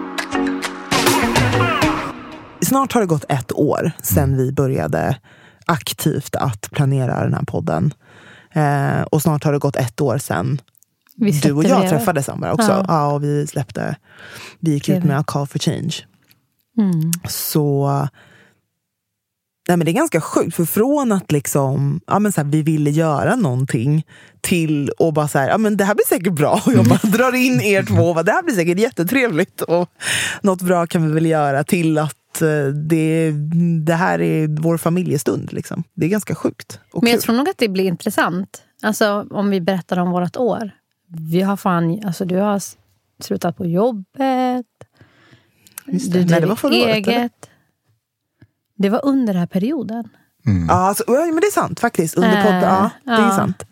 Snart 2.61 2.93
har 2.93 3.01
det 3.01 3.07
gått 3.07 3.25
ett 3.29 3.51
år 3.53 3.91
sedan 4.01 4.37
vi 4.37 4.51
började 4.51 5.17
aktivt 5.65 6.35
att 6.35 6.71
planera 6.71 7.23
den 7.23 7.33
här 7.33 7.43
podden. 7.43 7.93
Eh, 8.53 9.01
och 9.01 9.21
snart 9.21 9.43
har 9.43 9.53
det 9.53 9.59
gått 9.59 9.75
ett 9.75 10.01
år 10.01 10.17
sedan 10.17 10.61
du 11.15 11.51
och 11.51 11.63
jag 11.63 11.89
träffades 11.89 12.29
Amber 12.29 12.51
också. 12.51 12.71
Ja. 12.71 12.85
Ja. 12.87 13.13
och 13.13 13.23
vi 13.23 13.47
släppte, 13.47 13.95
vi 14.59 14.71
gick 14.71 14.89
ut 14.89 15.03
med 15.03 15.19
A 15.19 15.23
Call 15.27 15.47
for 15.47 15.59
Change. 15.59 15.95
Mm. 16.77 17.11
Så 17.27 17.87
nej 19.67 19.77
men 19.77 19.85
det 19.85 19.91
är 19.91 19.93
ganska 19.93 20.21
sjukt, 20.21 20.55
för 20.55 20.65
från 20.65 21.11
att 21.11 21.31
liksom, 21.31 22.01
ja 22.07 22.19
men 22.19 22.31
så 22.31 22.41
här, 22.41 22.47
vi 22.49 22.61
ville 22.61 22.89
göra 22.89 23.35
någonting 23.35 24.05
till 24.41 24.91
att 24.99 25.13
bara 25.13 25.27
så 25.27 25.39
här, 25.39 25.49
ja 25.49 25.57
men 25.57 25.77
det 25.77 25.85
här 25.85 25.95
blir 25.95 26.05
säkert 26.07 26.33
bra. 26.33 26.61
Och 26.65 26.73
jag 26.73 26.85
bara 26.85 27.09
drar 27.09 27.35
in 27.35 27.61
er 27.61 27.83
två 27.83 28.03
och 28.09 28.15
bara, 28.15 28.23
det 28.23 28.31
här 28.31 28.43
blir 28.43 28.55
säkert 28.55 28.79
jättetrevligt. 28.79 29.61
Och 29.61 29.89
något 30.41 30.61
bra 30.61 30.87
kan 30.87 31.07
vi 31.07 31.13
väl 31.13 31.25
göra 31.25 31.63
till 31.63 31.97
att 31.97 32.15
eh, 32.41 32.65
det, 32.67 33.31
det 33.85 33.93
här 33.93 34.21
är 34.21 34.61
vår 34.61 34.77
familjestund. 34.77 35.53
Liksom. 35.53 35.83
Det 35.93 36.05
är 36.05 36.09
ganska 36.09 36.35
sjukt. 36.35 36.79
Och 36.93 37.03
Men 37.03 37.11
jag 37.11 37.19
kul. 37.19 37.25
tror 37.25 37.35
nog 37.35 37.49
att 37.49 37.57
det 37.57 37.69
blir 37.69 37.83
intressant. 37.85 38.61
Alltså 38.81 39.27
om 39.31 39.49
vi 39.49 39.61
berättar 39.61 39.99
om 39.99 40.11
vårt 40.11 40.37
år. 40.37 40.71
Vi 41.07 41.41
har 41.41 41.57
fan, 41.57 42.01
alltså 42.05 42.25
du 42.25 42.35
har 42.37 42.61
slutat 43.23 43.57
på 43.57 43.65
jobbet. 43.65 44.65
Just 45.87 46.11
Du 46.11 46.23
det. 46.23 46.31
Nej, 46.31 46.41
det 46.41 46.47
var 46.47 46.55
förra 46.55 46.75
året, 46.75 47.07
eller? 47.07 47.17
eget. 47.19 47.49
Det 48.77 48.89
var 48.89 49.05
under 49.05 49.33
den 49.33 49.39
här 49.39 49.47
perioden. 49.47 50.07
Mm. 50.47 50.65
Ja, 50.69 50.73
alltså, 50.73 51.03
men 51.07 51.35
det 51.35 51.47
är 51.47 51.51
sant 51.51 51.79
faktiskt. 51.79 52.15
Under 52.17 52.43
podden, 52.43 52.61
ja, 52.61 52.89
det 53.03 53.11
är 53.11 53.21
ja. 53.21 53.35
sant. 53.35 53.63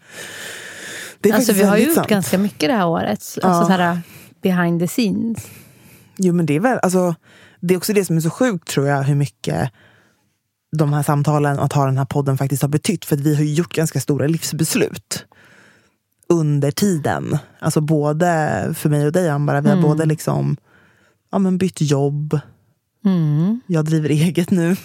Det 1.19 1.29
är 1.29 1.33
Alltså 1.33 1.53
vi 1.53 1.63
har 1.63 1.77
gjort 1.77 1.95
sant. 1.95 2.07
ganska 2.07 2.37
mycket 2.37 2.69
det 2.69 2.75
här 2.75 2.87
året. 2.87 3.09
Alltså 3.09 3.39
Ja. 3.41 3.65
så 3.65 3.71
här, 3.71 3.99
behind 4.41 4.79
the 4.79 4.87
scenes. 4.87 5.47
Jo 6.17 6.33
men 6.33 6.45
det 6.45 6.53
är 6.55 6.59
väl, 6.59 6.79
alltså, 6.83 7.15
det 7.67 7.73
är 7.73 7.77
också 7.77 7.93
det 7.93 8.05
som 8.05 8.17
är 8.17 8.21
så 8.21 8.29
sjukt 8.29 8.67
tror 8.67 8.87
jag, 8.87 9.03
hur 9.03 9.15
mycket 9.15 9.71
de 10.77 10.93
här 10.93 11.03
samtalen 11.03 11.59
och 11.59 11.65
att 11.65 11.73
ha 11.73 11.85
den 11.85 11.97
här 11.97 12.05
podden 12.05 12.37
faktiskt 12.37 12.61
har 12.61 12.69
betytt. 12.69 13.05
För 13.05 13.15
att 13.15 13.21
vi 13.21 13.35
har 13.35 13.43
gjort 13.43 13.73
ganska 13.73 13.99
stora 13.99 14.27
livsbeslut 14.27 15.25
under 16.29 16.71
tiden. 16.71 17.37
Alltså 17.59 17.81
både 17.81 18.27
för 18.77 18.89
mig 18.89 19.05
och 19.05 19.11
dig 19.11 19.29
Ambara, 19.29 19.61
vi 19.61 19.69
har 19.69 19.77
Mm. 19.77 19.89
både 19.89 20.05
liksom 20.05 20.57
ja, 21.31 21.39
men 21.39 21.57
bytt 21.57 21.81
jobb, 21.81 22.39
Mm. 23.05 23.61
jag 23.67 23.85
driver 23.85 24.09
eget 24.09 24.51
nu. 24.51 24.75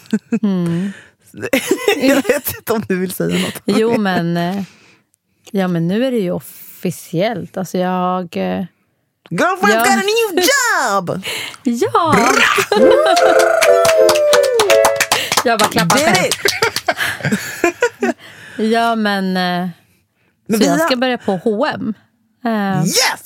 Mm. 0.43 0.91
jag 2.03 2.17
vet 2.17 2.55
inte 2.59 2.73
om 2.73 2.83
du 2.89 2.99
vill 2.99 3.11
säga 3.13 3.39
något. 3.39 3.63
Jo 3.65 3.99
men, 3.99 4.37
eh, 4.37 4.63
ja, 5.51 5.69
men 5.69 5.89
nu 5.89 6.05
är 6.05 6.11
det 6.11 6.19
ju 6.19 6.31
officiellt. 6.31 7.57
Alltså 7.57 7.79
jag... 7.79 8.37
eh, 8.37 8.65
Girlfriend's 9.31 9.75
Ja. 9.75 9.79
got 9.85 9.89
a 9.89 10.03
new 10.03 10.45
job! 10.45 11.23
Ja! 11.65 12.15
jag 15.45 15.59
bara 15.59 15.69
klappar 15.69 15.97
själv. 15.99 16.33
Ja 18.73 18.95
men, 18.95 19.37
eh, 19.37 19.69
Men 20.49 20.53
så 20.53 20.59
vi 20.59 20.65
jag 20.67 20.73
har- 20.73 20.87
ska 20.87 20.97
börja 20.97 21.19
på 21.19 21.33
H&M. 21.45 21.95
Eh, 22.45 22.85
Yes! 22.87 23.25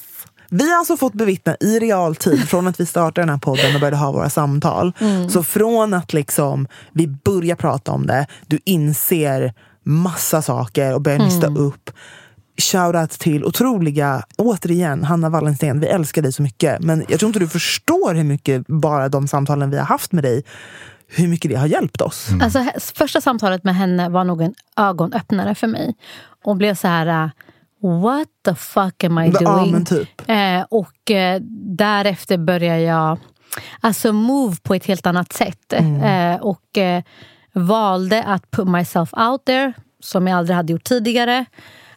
Vi 0.50 0.70
har 0.70 0.78
alltså 0.78 0.96
fått 0.96 1.12
bevittna 1.12 1.56
i 1.60 1.78
realtid, 1.78 2.48
från 2.48 2.66
att 2.66 2.80
vi 2.80 2.86
startade 2.86 3.20
den 3.22 3.28
här 3.28 3.38
podden 3.38 3.74
och 3.74 3.80
började 3.80 3.96
ha 3.96 4.12
våra 4.12 4.30
samtal. 4.30 4.92
Så 5.30 5.42
från 5.42 5.94
att 5.94 6.12
liksom 6.12 6.68
vi 6.92 7.06
börjar 7.06 7.56
prata 7.56 7.92
om 7.92 8.06
det, 8.06 8.26
du 8.46 8.58
inser 8.64 9.54
massa 9.84 10.42
saker 10.42 10.94
och 10.94 11.00
börjar 11.00 11.18
nysta 11.18 11.46
upp. 11.46 11.90
Shoutout 12.56 13.10
till 13.10 13.44
otroliga, 13.44 14.22
återigen, 14.38 15.04
Hanna 15.04 15.28
Wallensten. 15.30 15.80
Vi 15.80 15.86
älskar 15.86 16.22
dig 16.22 16.32
så 16.32 16.42
mycket. 16.42 16.80
Men 16.82 17.04
jag 17.08 17.18
tror 17.20 17.28
inte 17.28 17.38
du 17.38 17.48
förstår 17.48 18.14
hur 18.14 18.24
mycket 18.24 18.66
bara 18.66 19.08
de 19.08 19.28
samtalen 19.28 19.70
vi 19.70 19.78
har 19.78 19.84
haft 19.84 20.12
med 20.12 20.24
dig, 20.24 20.42
hur 21.08 21.28
mycket 21.28 21.50
det 21.50 21.56
har 21.56 21.66
hjälpt 21.66 22.00
oss. 22.00 22.28
Alltså, 22.42 22.58
he- 22.58 22.94
första 22.94 23.20
samtalet 23.20 23.64
med 23.64 23.74
henne 23.76 24.08
var 24.08 24.24
nog 24.24 24.42
en 24.42 24.54
ögonöppnare 24.76 25.54
för 25.54 25.66
mig. 25.66 25.94
Och 26.44 26.56
blev 26.56 26.74
så 26.74 26.88
här... 26.88 27.06
eh, 27.24 27.30
What 28.02 28.28
the 28.44 28.54
fuck 28.54 29.04
am 29.04 29.18
I 29.18 29.32
Ja, 29.40 29.52
doing? 29.56 29.72
men 29.72 29.84
typ. 29.84 30.08
Eh, 30.26 30.62
och 30.70 31.10
eh, 31.10 31.40
därefter 31.76 32.38
började 32.38 32.80
jag 32.80 33.18
alltså 33.80 34.12
move 34.12 34.56
på 34.62 34.74
ett 34.74 34.86
helt 34.86 35.06
annat 35.06 35.32
sätt. 35.32 35.72
Mm. 35.72 36.02
Eh, 36.34 36.40
och 36.40 36.78
eh, 36.78 37.02
valde 37.52 38.22
att 38.22 38.50
put 38.50 38.68
myself 38.68 39.14
out 39.14 39.44
there, 39.44 39.72
som 40.00 40.26
jag 40.26 40.38
aldrig 40.38 40.56
hade 40.56 40.72
gjort 40.72 40.84
tidigare. 40.84 41.44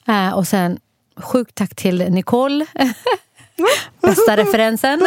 Eh, 0.07 0.33
och 0.33 0.47
sen, 0.47 0.79
sjukt 1.17 1.55
tack 1.55 1.75
till 1.75 2.11
Nicole. 2.11 2.65
Bästa 4.01 4.37
referensen. 4.37 5.01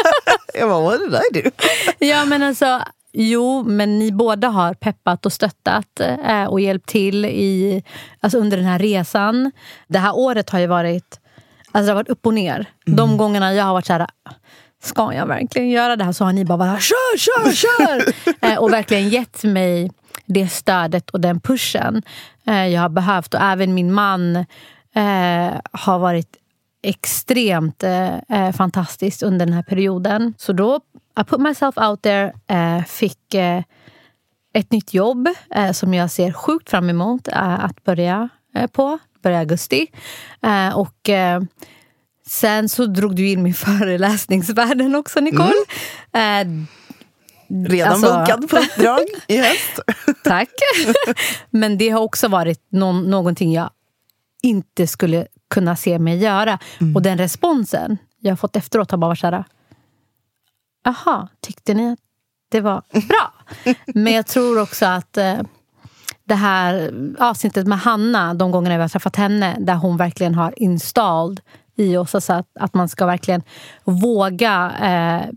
Jag 0.54 0.68
bara, 0.68 0.80
what 0.80 1.00
did 1.00 1.14
I 1.14 1.42
do? 1.42 1.50
Ja 1.98 2.24
men 2.24 2.42
alltså, 2.42 2.82
jo 3.12 3.62
men 3.62 3.98
ni 3.98 4.12
båda 4.12 4.48
har 4.48 4.74
peppat 4.74 5.26
och 5.26 5.32
stöttat 5.32 6.00
eh, 6.00 6.44
och 6.44 6.60
hjälpt 6.60 6.88
till 6.88 7.24
i, 7.24 7.82
alltså 8.20 8.38
under 8.38 8.56
den 8.56 8.66
här 8.66 8.78
resan. 8.78 9.52
Det 9.88 9.98
här 9.98 10.16
året 10.16 10.50
har 10.50 10.58
ju 10.58 10.66
varit, 10.66 11.20
alltså 11.72 11.86
det 11.86 11.92
har 11.92 11.94
varit 11.94 12.08
upp 12.08 12.26
och 12.26 12.34
ner. 12.34 12.66
De 12.86 13.16
gångerna 13.16 13.54
jag 13.54 13.64
har 13.64 13.72
varit 13.72 13.86
så 13.86 13.92
här, 13.92 14.06
ska 14.82 15.12
jag 15.14 15.26
verkligen 15.26 15.68
göra 15.68 15.96
det 15.96 16.04
här? 16.04 16.12
Så 16.12 16.24
har 16.24 16.32
ni 16.32 16.44
bara, 16.44 16.58
bara 16.58 16.78
kör, 16.80 17.18
kör, 17.18 17.52
kör! 17.52 18.14
eh, 18.52 18.58
och 18.58 18.72
verkligen 18.72 19.08
gett 19.08 19.44
mig 19.44 19.90
det 20.26 20.48
stödet 20.48 21.10
och 21.10 21.20
den 21.20 21.40
pushen 21.40 22.02
eh, 22.46 22.66
jag 22.66 22.80
har 22.80 22.88
behövt. 22.88 23.34
Och 23.34 23.40
även 23.40 23.74
min 23.74 23.92
man 23.92 24.36
eh, 24.94 25.54
har 25.72 25.98
varit 25.98 26.36
extremt 26.82 27.82
eh, 27.82 28.52
fantastiskt 28.56 29.22
under 29.22 29.46
den 29.46 29.54
här 29.54 29.62
perioden. 29.62 30.34
Så 30.38 30.52
då, 30.52 30.80
I 31.20 31.24
put 31.24 31.40
myself 31.40 31.78
out 31.78 32.02
there, 32.02 32.32
eh, 32.46 32.84
fick 32.84 33.34
eh, 33.34 33.62
ett 34.54 34.72
nytt 34.72 34.94
jobb 34.94 35.28
som 35.72 35.94
jag 35.94 36.10
ser 36.10 36.32
sjukt 36.32 36.70
fram 36.70 36.90
emot 36.90 37.28
att 37.32 37.84
börja 37.84 38.28
på. 38.72 38.98
Börja 39.22 39.38
augusti. 39.38 39.86
Och 40.74 41.10
sen 42.26 42.68
så 42.68 42.86
drog 42.86 43.16
du 43.16 43.28
in 43.28 43.42
min 43.42 43.54
föreläsningsvärlden 43.64 44.94
också, 44.94 45.20
Nicole. 45.20 45.52
Eh, 46.12 46.46
Redan 47.48 47.92
Alltså- 47.92 48.18
bokad 48.18 48.50
på 48.50 48.56
uppdrag 48.56 49.00
i 49.28 49.36
höst. 49.36 49.80
Tack. 50.24 50.48
Men 51.50 51.78
det 51.78 51.88
har 51.88 52.00
också 52.00 52.28
varit 52.28 52.66
någon, 52.68 53.10
någonting 53.10 53.52
jag 53.52 53.70
inte 54.42 54.86
skulle 54.86 55.26
kunna 55.50 55.76
se 55.76 55.98
mig 55.98 56.18
göra. 56.18 56.58
Och 56.94 57.02
den 57.02 57.18
responsen 57.18 57.98
jag 58.20 58.30
har 58.30 58.36
fått 58.36 58.56
efteråt 58.56 58.90
har 58.90 58.98
bara 58.98 59.08
varit 59.08 59.18
så 59.18 59.26
här... 59.26 59.44
Aha, 60.86 61.28
tyckte 61.40 61.74
ni 61.74 61.92
att 61.92 61.98
det 62.50 62.60
var 62.60 62.82
bra? 63.08 63.32
Men 63.86 64.12
jag 64.12 64.26
tror 64.26 64.60
också 64.62 64.86
att 64.86 65.16
eh, 65.16 65.38
det 66.24 66.34
här 66.34 66.92
avsnittet 67.18 67.66
med 67.66 67.78
Hanna, 67.78 68.34
de 68.34 68.50
gångerna 68.50 68.76
vi 68.76 68.82
har 68.82 68.88
träffat 68.88 69.16
henne, 69.16 69.56
där 69.60 69.74
hon 69.74 69.96
verkligen 69.96 70.34
har 70.34 70.54
installed 70.56 71.40
i 71.76 71.96
oss, 71.96 72.14
alltså 72.14 72.32
att, 72.32 72.46
att 72.60 72.74
man 72.74 72.88
ska 72.88 73.06
verkligen 73.06 73.42
våga, 73.84 74.72
eh, 74.82 75.30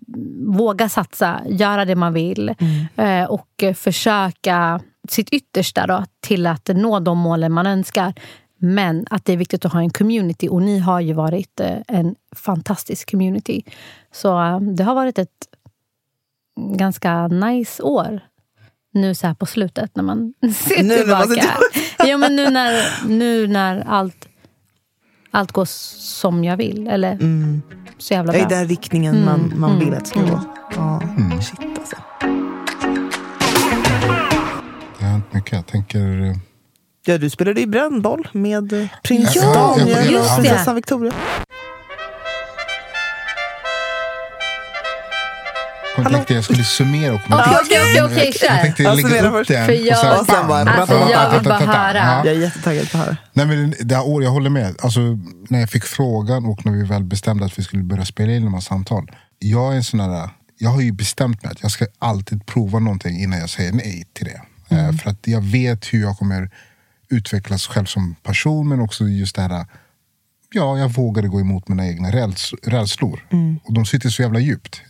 våga 0.45 0.89
satsa, 0.89 1.41
göra 1.47 1.86
det 1.86 1.95
man 1.95 2.13
vill 2.13 2.56
eh, 2.95 3.23
och 3.23 3.63
försöka 3.75 4.80
sitt 5.10 5.30
yttersta 5.30 5.88
då, 5.88 6.04
till 6.19 6.47
att 6.47 6.67
nå 6.67 6.99
de 6.99 7.17
målen 7.17 7.52
man 7.52 7.67
önskar. 7.67 8.13
Men 8.62 9.06
att 9.10 9.25
det 9.25 9.34
är 9.34 9.38
viktigt 9.38 9.65
att 9.65 9.73
ha 9.73 9.80
en 9.80 9.89
community 9.89 10.49
och 10.49 10.62
ni 10.62 10.80
har 10.80 10.99
ju 10.99 11.13
varit 11.13 11.60
eh, 11.60 11.78
en 11.88 12.15
fantastisk 12.36 13.12
community. 13.12 13.63
Så 14.12 14.41
eh, 14.43 14.60
det 14.60 14.84
har 14.84 14.95
varit 14.95 15.19
ett 15.19 15.47
ganska 16.78 17.28
nice 17.28 17.84
år 17.84 18.19
nu 18.93 19.15
så 19.15 19.28
här 19.28 19.34
på 19.34 19.45
slutet 19.45 19.95
när 19.95 20.04
man 20.04 20.34
ser 20.54 20.84
Nu 20.84 20.89
när 20.89 20.97
tillbaka. 20.97 21.25
man 21.25 21.36
ser 21.36 22.08
ja, 22.08 22.17
men 22.17 22.36
nu 22.36 22.49
när, 22.49 23.08
nu 23.08 23.47
när 23.47 23.84
allt, 23.88 24.29
allt 25.32 25.52
går 25.52 25.65
som 25.65 26.44
jag 26.44 26.58
vill. 26.58 26.88
Eller 26.88 27.18
så 27.98 28.13
jävla 28.13 28.32
Det 28.32 28.38
bra. 28.38 28.46
är 28.46 28.50
den 28.60 28.68
riktningen 28.68 29.26
man, 29.26 29.54
man 29.56 29.80
vill 29.80 29.94
att 29.94 30.00
det 30.00 30.06
ska 30.06 30.20
gå. 30.22 30.42
Ja, 30.76 31.02
shit 31.42 31.60
alltså. 31.80 31.96
Det 35.00 35.06
har 35.06 35.12
hänt 35.12 35.34
mycket. 35.34 35.52
Jag 35.52 35.65
tänker... 35.68 36.22
eh, 36.22 36.36
Ja, 37.06 37.18
du 37.18 37.30
spelade 37.30 37.62
ju 37.62 37.68
brännboll 37.68 38.28
med 38.32 38.74
eh, 38.74 38.88
prins 39.04 39.36
Ja, 39.36 39.54
Daniel 39.54 40.12
just 40.12 40.38
och 40.38 40.44
det. 40.44 40.50
prinsessan 40.50 40.76
Victoria. 40.76 41.13
Jag 46.04 46.12
tänkte 46.12 46.34
jag 46.34 46.44
skulle 46.44 46.64
summera 46.64 47.14
och 47.14 47.24
komma 47.24 47.36
Okej, 47.66 48.04
okej, 48.04 48.32
kör. 48.34 48.48
Jag 48.48 48.62
tänkte 48.62 48.84
lägga 48.96 49.30
upp 49.30 49.48
den. 49.48 49.66
För 49.66 49.74
jag- 49.74 49.94
och 49.94 49.98
sen, 50.02 50.20
och 50.20 50.26
sen 50.26 50.48
bara- 50.48 50.60
Alltså, 50.72 50.96
jag 51.12 51.30
vill 51.32 51.44
bara 51.50 51.60
höra. 51.60 51.98
Ja. 51.98 52.26
Jag 52.26 52.36
är 52.36 52.40
jättetaggad 52.40 52.92
på 52.92 52.98
det 52.98 53.04
här. 53.04 53.18
Nej, 53.34 53.46
men 53.46 53.74
det 53.80 53.96
här 53.96 54.08
året, 54.08 54.26
jag 54.26 54.32
håller 54.32 54.50
med. 54.50 54.76
Alltså, 54.82 55.00
när 55.50 55.60
jag 55.60 55.70
fick 55.70 55.84
frågan 55.84 56.46
och 56.46 56.66
när 56.66 56.74
vi 56.74 56.84
väl 56.84 57.04
bestämde 57.04 57.46
att 57.46 57.60
vi 57.60 57.64
skulle 57.64 57.84
börja 57.84 58.06
spela 58.06 58.32
in 58.34 58.44
de 58.44 58.54
här 58.54 58.62
samtal. 58.62 59.12
Jag 59.40 59.72
är 59.72 59.76
en 59.76 59.84
sån 59.84 60.00
här, 60.00 60.30
jag 60.58 60.70
har 60.70 60.82
ju 60.82 60.92
bestämt 60.92 61.44
mig 61.44 61.52
att 61.52 61.62
jag 61.62 61.72
ska 61.72 61.86
alltid 62.00 62.46
prova 62.46 62.80
någonting 62.80 63.20
innan 63.20 63.40
jag 63.40 63.50
säger 63.50 63.72
nej 63.74 64.04
till 64.14 64.26
det. 64.26 64.42
Eh, 64.76 64.92
för 64.98 65.10
att 65.10 65.28
jag 65.28 65.42
vet 65.42 65.86
hur 65.94 66.02
jag 66.02 66.18
kommer 66.18 66.50
utvecklas 67.12 67.68
själv 67.68 67.86
som 67.86 68.16
person 68.24 68.70
men 68.70 68.80
också 68.80 69.04
just 69.04 69.36
det 69.36 69.42
här 69.42 69.66
Ja, 70.54 70.78
jag 70.78 70.90
vågade 70.90 71.28
gå 71.28 71.40
emot 71.40 71.68
mina 71.68 71.88
egna 71.88 72.12
räls, 72.12 72.54
rädslor. 72.64 73.26
Och 73.64 73.74
de 73.74 73.86
sitter 73.86 74.10
så 74.10 74.22
jävla 74.22 74.40
djupt. 74.40 74.82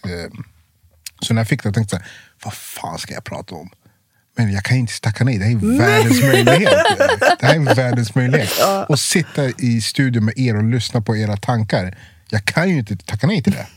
Så 1.22 1.34
när 1.34 1.42
jag 1.42 1.48
fick 1.48 1.64
det 1.64 1.68
jag 1.68 1.74
tänkte 1.74 1.96
jag, 1.96 2.04
vad 2.44 2.54
fan 2.54 3.00
ska 3.00 3.14
jag 3.14 3.24
prata 3.24 3.56
om? 3.56 3.70
Men 4.38 4.54
jag 4.54 4.64
kan 4.64 4.78
inte 4.78 5.02
tacka 5.02 5.24
nej, 5.24 5.38
det 5.38 5.46
här 5.46 5.52
är 5.52 5.78
världens 5.78 6.22
möjlighet. 6.22 6.74
Det 7.40 7.46
här 7.46 7.56
är 7.56 7.76
världens 7.76 8.16
möjlighet. 8.16 8.52
Och 8.88 9.00
sitta 9.00 9.50
i 9.50 9.82
studion 9.82 10.26
med 10.26 10.34
er 10.38 10.56
och 10.56 10.64
lyssna 10.64 11.02
på 11.02 11.18
era 11.18 11.38
tankar. 11.38 11.98
Jag 12.30 12.46
kan 12.46 12.70
ju 12.70 12.80
inte 12.80 12.98
tacka 12.98 13.28
nej 13.28 13.44
till 13.44 13.54
det. 13.54 13.68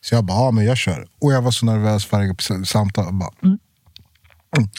Så 0.00 0.14
jag 0.14 0.24
bara, 0.24 0.38
ja 0.38 0.50
men 0.50 0.64
jag 0.64 0.76
kör. 0.76 1.08
Och 1.20 1.32
jag 1.32 1.42
var 1.42 1.50
så 1.50 1.66
nervös 1.66 2.12
varje 2.12 2.34
samtal. 2.64 3.04
Jag 3.04 3.14
Bara, 3.14 3.30
mm. 3.42 3.58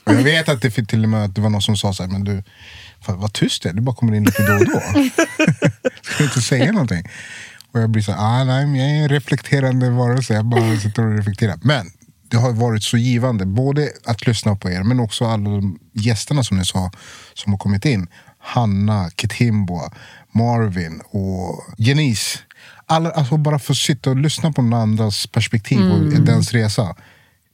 Och 0.03 0.13
jag 0.13 0.23
vet 0.23 0.49
att 0.49 0.62
det 0.62 0.71
till 0.71 1.03
och 1.03 1.10
med 1.10 1.23
att 1.23 1.36
det 1.36 1.41
var 1.41 1.49
någon 1.49 1.62
som 1.62 1.77
sa 1.77 1.93
så 1.93 2.03
här, 2.03 2.10
men 2.10 2.23
du, 2.23 2.43
fan, 3.01 3.19
vad 3.19 3.34
tyst 3.34 3.63
det 3.63 3.69
är, 3.69 3.73
du 3.73 3.81
bara 3.81 3.95
kommer 3.95 4.13
in 4.13 4.23
lite 4.23 4.47
då 4.47 4.53
och 4.53 4.65
då. 4.65 4.79
Ska 6.01 6.17
du 6.17 6.23
inte 6.23 6.41
säga 6.41 6.71
någonting? 6.71 7.03
Och 7.73 7.79
jag 7.79 7.89
blir 7.89 8.03
så 8.03 8.12
ah, 8.12 8.43
nej, 8.43 8.77
jag 8.77 8.89
är 8.89 9.03
en 9.03 9.10
reflekterande 9.10 9.89
varelse, 9.89 10.34
jag 10.34 10.45
bara 10.45 10.77
sitter 10.77 11.05
och 11.05 11.17
reflekterar. 11.17 11.60
Men 11.62 11.91
det 12.29 12.38
har 12.38 12.51
varit 12.51 12.84
så 12.84 12.97
givande, 12.97 13.45
både 13.45 13.89
att 14.05 14.27
lyssna 14.27 14.55
på 14.55 14.69
er, 14.69 14.84
men 14.84 14.99
också 14.99 15.25
alla 15.25 15.49
de 15.49 15.79
gästerna 15.93 16.43
som 16.43 16.57
ni 16.57 16.65
sa, 16.65 16.91
som 17.34 17.53
har 17.53 17.57
kommit 17.57 17.86
in. 17.86 18.07
Hanna, 18.39 19.10
Kitimbo, 19.17 19.79
Marvin 20.31 21.01
och 21.10 21.63
Janice. 21.77 22.39
Alla, 22.86 23.12
alltså 23.12 23.38
bara 23.38 23.60
få 23.60 23.75
sitta 23.75 24.10
och 24.10 24.15
lyssna 24.15 24.51
på 24.51 24.62
någon 24.62 24.79
andras 24.79 25.27
perspektiv 25.27 25.91
och 25.91 26.21
dens 26.21 26.51
resa. 26.51 26.95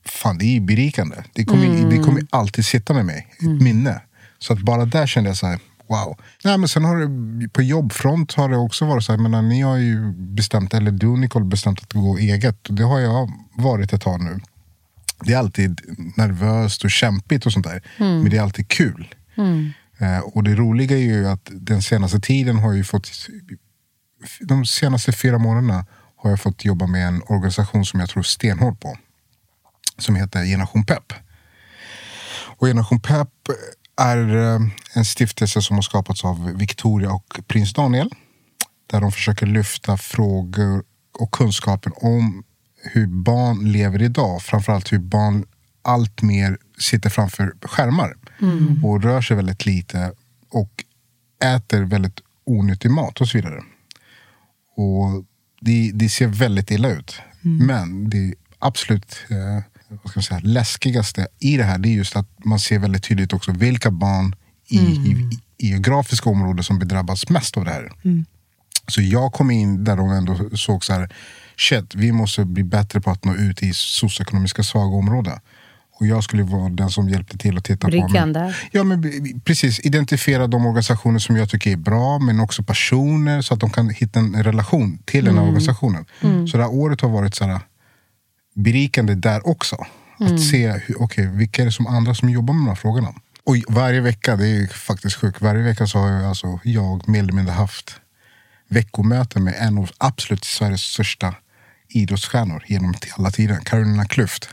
Fan, 0.05 0.37
det 0.37 0.57
är 0.57 0.61
berikande. 0.61 1.15
Det 1.33 1.45
kommer, 1.45 1.89
det 1.89 1.97
kommer 1.97 2.23
alltid 2.29 2.65
sitta 2.65 2.93
med 2.93 3.05
mig, 3.05 3.27
ett 3.39 3.61
minne. 3.61 4.01
Så 4.39 4.53
att 4.53 4.59
bara 4.59 4.85
där 4.85 5.07
kände 5.07 5.29
jag 5.29 5.37
så 5.37 5.47
här, 5.47 5.59
wow. 5.89 6.17
Nej, 6.43 6.57
men 6.57 6.69
sen 6.69 6.85
har 6.85 6.97
det, 6.97 7.49
på 7.49 7.61
jobbfront 7.61 8.33
har 8.33 8.49
det 8.49 8.57
också 8.57 8.85
varit 8.85 9.03
så 9.03 9.11
här, 9.11 9.29
men 9.29 9.49
ni 9.49 9.61
har 9.61 9.77
ju 9.77 10.11
bestämt, 10.13 10.73
eller 10.73 10.91
du 10.91 11.07
och 11.07 11.19
Nicole 11.19 11.45
bestämt 11.45 11.81
att 11.81 11.93
gå 11.93 12.17
eget. 12.17 12.57
Det 12.69 12.83
har 12.83 12.99
jag 12.99 13.31
varit 13.53 13.93
ett 13.93 14.01
tag 14.01 14.21
nu. 14.21 14.39
Det 15.21 15.33
är 15.33 15.37
alltid 15.37 15.81
nervöst 16.17 16.83
och 16.83 16.91
kämpigt 16.91 17.45
och 17.45 17.53
sånt 17.53 17.65
där. 17.65 17.81
Men 17.97 18.29
det 18.29 18.37
är 18.37 18.41
alltid 18.41 18.67
kul. 18.67 19.15
Eh, 19.97 20.19
och 20.19 20.43
det 20.43 20.55
roliga 20.55 20.97
är 20.97 21.01
ju 21.01 21.27
att 21.27 21.49
den 21.51 21.81
senaste 21.81 22.19
tiden 22.19 22.57
har 22.57 22.69
jag 22.69 22.77
ju 22.77 22.83
fått 22.83 23.11
de 24.39 24.65
senaste 24.65 25.11
fyra 25.11 25.37
månaderna 25.37 25.85
har 26.15 26.29
jag 26.29 26.39
fått 26.39 26.65
jobba 26.65 26.87
med 26.87 27.07
en 27.07 27.21
organisation 27.27 27.85
som 27.85 27.99
jag 27.99 28.09
tror 28.09 28.23
stenhårt 28.23 28.79
på. 28.79 28.97
Som 29.97 30.15
heter 30.15 30.45
Generation 30.45 30.85
Pep. 30.85 31.13
Och 32.57 32.67
Generation 32.67 32.99
Pep 32.99 33.29
är 33.97 34.35
eh, 34.35 34.59
en 34.93 35.05
stiftelse 35.05 35.61
som 35.61 35.75
har 35.75 35.81
skapats 35.81 36.25
av 36.25 36.53
Victoria 36.57 37.11
och 37.11 37.39
prins 37.47 37.73
Daniel. 37.73 38.09
Där 38.87 39.01
de 39.01 39.11
försöker 39.11 39.45
lyfta 39.45 39.97
frågor 39.97 40.83
och 41.19 41.31
kunskapen 41.31 41.93
om 41.95 42.43
hur 42.81 43.07
barn 43.07 43.71
lever 43.71 44.01
idag. 44.01 44.41
Framförallt 44.41 44.93
hur 44.93 44.99
barn 44.99 45.45
allt 45.81 46.21
mer 46.21 46.57
sitter 46.79 47.09
framför 47.09 47.53
skärmar 47.61 48.13
och 48.83 49.03
rör 49.03 49.21
sig 49.21 49.35
väldigt 49.37 49.65
lite 49.65 50.11
och 50.49 50.83
äter 51.43 51.83
väldigt 51.83 52.19
onyttig 52.45 52.91
mat 52.91 53.21
och 53.21 53.27
så 53.27 53.37
vidare. 53.37 53.63
Och 54.75 55.25
det, 55.61 55.91
det 55.93 56.09
ser 56.09 56.27
väldigt 56.27 56.71
illa 56.71 56.89
ut. 56.89 57.21
Men 57.41 58.09
det 58.09 58.33
absolut 58.59 59.25
eh, 59.29 59.63
vad 59.89 60.09
ska 60.09 60.17
man 60.19 60.23
säga, 60.23 60.39
läskigaste 60.43 61.27
i 61.39 61.57
det 61.57 61.63
här 61.63 61.77
det 61.77 61.89
är 61.89 61.93
just 61.93 62.15
att 62.15 62.45
man 62.45 62.59
ser 62.59 62.79
väldigt 62.79 63.03
tydligt 63.03 63.33
också 63.33 63.51
vilka 63.51 63.91
barn 63.91 64.35
i, 64.69 64.77
i, 64.77 65.29
i 65.57 65.67
geografiska 65.67 66.29
områden 66.29 66.63
som 66.63 66.79
bedrabbas 66.79 67.29
mest 67.29 67.57
av 67.57 67.65
det 67.65 67.71
här. 67.71 67.91
Så 68.87 69.01
jag 69.01 69.33
kom 69.33 69.51
in 69.51 69.83
där 69.83 69.97
de 69.97 70.09
ändå 70.09 70.49
såg 70.57 70.85
så 70.85 70.93
här, 70.93 71.09
shit, 71.57 71.95
vi 71.95 72.11
måste 72.11 72.45
bli 72.45 72.63
bättre 72.63 73.01
på 73.01 73.11
att 73.11 73.25
nå 73.25 73.35
ut 73.35 73.63
i 73.63 73.71
socioekonomiska 73.73 74.63
svaga 74.63 74.95
områden. 74.95 75.39
Och 75.99 76.07
jag 76.07 76.23
skulle 76.23 76.43
vara 76.43 76.69
den 76.69 76.89
som 76.89 77.09
hjälpte 77.09 77.37
till 77.37 77.57
att 77.57 77.63
titta 77.63 77.87
på... 77.87 77.91
Bryggan 77.91 78.11
Men, 78.11 78.33
där. 78.33 78.57
ja, 78.71 78.83
men 78.83 79.11
precis. 79.45 79.79
Identifiera 79.85 80.47
de 80.47 80.65
organisationer 80.65 81.19
som 81.19 81.35
jag 81.35 81.49
tycker 81.49 81.71
är 81.71 81.75
bra, 81.75 82.19
men 82.19 82.39
också 82.39 82.63
personer 82.63 83.41
så 83.41 83.53
att 83.53 83.59
de 83.59 83.69
kan 83.69 83.89
hitta 83.89 84.19
en 84.19 84.43
relation 84.43 84.99
till 85.05 85.25
den 85.25 85.37
här 85.37 85.43
organisationen. 85.43 86.05
Så 86.47 86.57
det 86.57 86.63
här 86.63 86.73
året 86.73 87.01
har 87.01 87.09
varit 87.09 87.35
så 87.35 87.45
här, 87.45 87.59
berikande 88.57 89.15
där 89.15 89.47
också. 89.47 89.85
Att 90.19 90.41
se 90.41 90.71
hur, 90.71 91.01
okay, 91.01 91.27
vilka 91.27 91.61
är 91.61 91.65
det 91.65 91.71
som 91.71 91.87
andra 91.87 92.15
som 92.15 92.29
jobbar 92.29 92.53
med 92.53 92.61
de 92.61 92.67
här 92.67 92.75
frågorna. 92.75 93.13
Och 93.43 93.55
varje 93.67 94.01
vecka, 94.01 94.35
det 94.35 94.47
är 94.47 94.67
faktiskt 94.67 95.15
sjukt, 95.15 95.41
varje 95.41 95.63
vecka 95.63 95.87
så 95.87 95.99
har 95.99 96.09
jag, 96.09 96.25
alltså, 96.25 96.59
jag 96.63 97.09
mer 97.09 97.19
eller 97.19 97.33
mindre 97.33 97.53
haft 97.53 97.95
veckomöten 98.67 99.43
med 99.43 99.55
en 99.57 99.77
av 99.77 99.89
absolut 99.97 100.43
Sveriges 100.43 100.81
största 100.81 101.35
idrottsstjärnor 101.89 102.63
genom 102.67 102.93
alla 103.17 103.31
tider, 103.31 103.59
Carolina 103.63 104.03
Klüft. 104.03 104.49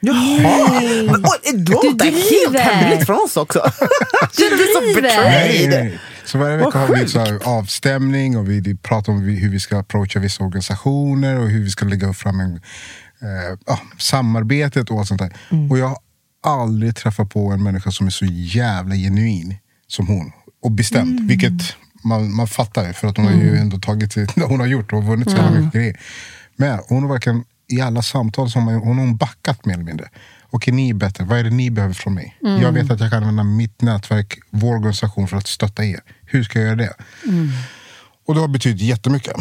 Jaha! 0.00 0.80
Oj, 1.08 1.52
då 1.52 1.80
Du 1.82 1.88
var 1.88 1.98
det 1.98 2.04
helt 2.04 2.58
hemligt 2.58 3.06
från 3.06 3.16
oss 3.16 3.36
också. 3.36 3.70
Du 4.36 4.48
driver. 4.56 5.02
Nej, 5.02 5.68
nej. 5.68 6.00
Så 6.24 6.38
varje 6.38 6.56
vecka 6.56 6.78
har 6.78 6.96
vi 6.96 7.08
så 7.08 7.18
här 7.18 7.38
avstämning 7.44 8.36
och 8.36 8.50
vi 8.50 8.76
pratar 8.76 9.12
om 9.12 9.22
hur 9.22 9.50
vi 9.50 9.60
ska 9.60 9.78
approacha 9.78 10.20
vissa 10.20 10.44
organisationer 10.44 11.38
och 11.38 11.48
hur 11.48 11.64
vi 11.64 11.70
ska 11.70 11.84
lägga 11.84 12.12
fram 12.12 12.40
en, 12.40 12.60
eh, 13.24 13.58
ja, 13.66 13.80
samarbetet 13.98 14.90
och 14.90 14.98
allt 14.98 15.08
sånt 15.08 15.20
där. 15.20 15.32
Mm. 15.50 15.70
Och 15.70 15.78
jag 15.78 15.88
har 15.88 15.98
aldrig 16.62 16.96
träffat 16.96 17.30
på 17.30 17.52
en 17.52 17.62
människa 17.62 17.90
som 17.90 18.06
är 18.06 18.10
så 18.10 18.24
jävla 18.30 18.94
genuin 18.94 19.56
som 19.86 20.06
hon. 20.06 20.32
Och 20.62 20.70
bestämd, 20.70 21.10
Mm. 21.12 21.26
vilket 21.26 21.76
man, 22.04 22.34
man 22.34 22.46
fattar 22.46 22.92
för 22.92 23.08
att 23.08 23.16
hon 23.16 23.26
har 23.26 23.32
ju 23.32 23.56
ändå 23.56 23.78
tagit 23.78 24.12
sig, 24.12 24.26
hon 24.48 24.60
har 24.60 24.66
gjort 24.66 24.92
och 24.92 25.04
vunnit 25.04 25.30
så 25.30 25.36
jävla 25.36 25.50
mycket 25.60 25.72
grejer. 25.72 26.00
Men 26.56 26.78
hon 26.88 27.02
har 27.02 27.10
verkligen 27.10 27.44
i 27.68 27.80
alla 27.80 28.02
samtal 28.02 28.50
som 28.50 28.66
hon, 28.66 28.74
hon 28.80 28.98
har 28.98 29.14
backat 29.14 29.64
mer 29.64 29.74
eller 29.74 29.84
mindre. 29.84 30.08
Okej, 30.50 30.74
ni 30.74 30.90
är 30.90 30.94
bättre. 30.94 31.24
Vad 31.24 31.38
är 31.38 31.44
det 31.44 31.50
ni 31.50 31.70
behöver 31.70 31.94
från 31.94 32.14
mig? 32.14 32.36
Jag 32.40 32.72
vet 32.72 32.90
att 32.90 33.00
jag 33.00 33.10
kan 33.10 33.18
använda 33.22 33.42
mitt 33.44 33.82
nätverk, 33.82 34.38
vår 34.50 34.74
organisation 34.74 35.28
för 35.28 35.36
att 35.36 35.46
stötta 35.46 35.84
er. 35.84 36.00
Hur 36.26 36.44
ska 36.44 36.58
jag 36.58 36.66
göra 36.66 36.76
det? 36.76 36.92
Och 38.26 38.34
det 38.34 38.40
har 38.40 38.48
betytt 38.48 38.80
jättemycket. 38.80 39.34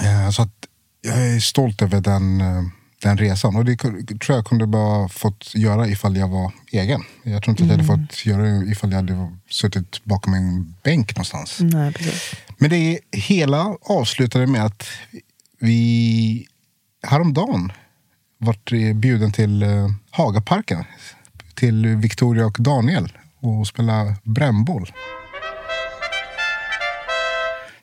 Eh, 0.00 0.30
Så 0.30 0.42
att 0.42 0.59
jag 1.00 1.26
är 1.26 1.40
stolt 1.40 1.82
över 1.82 2.00
den, 2.00 2.40
eh, 2.40 2.62
den 3.02 3.18
resan. 3.18 3.56
Och 3.56 3.64
det 3.64 3.76
tror 3.76 4.36
jag 4.36 4.46
kunde 4.46 4.66
bara 4.66 5.08
fått 5.08 5.54
göra 5.54 5.88
ifall 5.88 6.16
jag 6.16 6.28
var 6.28 6.52
egen. 6.72 7.02
Jag 7.22 7.42
tror 7.42 7.52
inte 7.52 7.62
att 7.62 7.68
jag 7.68 7.76
hade 7.76 8.08
fått 8.08 8.26
göra 8.26 8.42
det 8.42 8.70
ifall 8.70 8.90
jag 8.90 8.96
hade 8.96 9.36
suttit 9.50 10.04
bakom 10.04 10.34
en 10.34 10.74
bänk 10.82 11.16
någonstans. 11.16 11.58
Nej, 11.60 11.92
precis. 11.92 12.34
Men 12.58 12.70
det 12.70 13.00
hela 13.12 13.76
avslutade 13.82 14.46
med 14.46 14.64
att 14.64 14.86
vi 15.58 16.46
häromdagen 17.02 17.72
vart 18.38 18.70
bjuden 18.94 19.32
till 19.32 19.62
eh, 19.62 19.88
Hagaparken. 20.10 20.84
Till 21.54 21.86
Victoria 21.86 22.46
och 22.46 22.56
Daniel 22.60 23.12
och 23.40 23.66
spela 23.66 24.16
brännboll. 24.22 24.92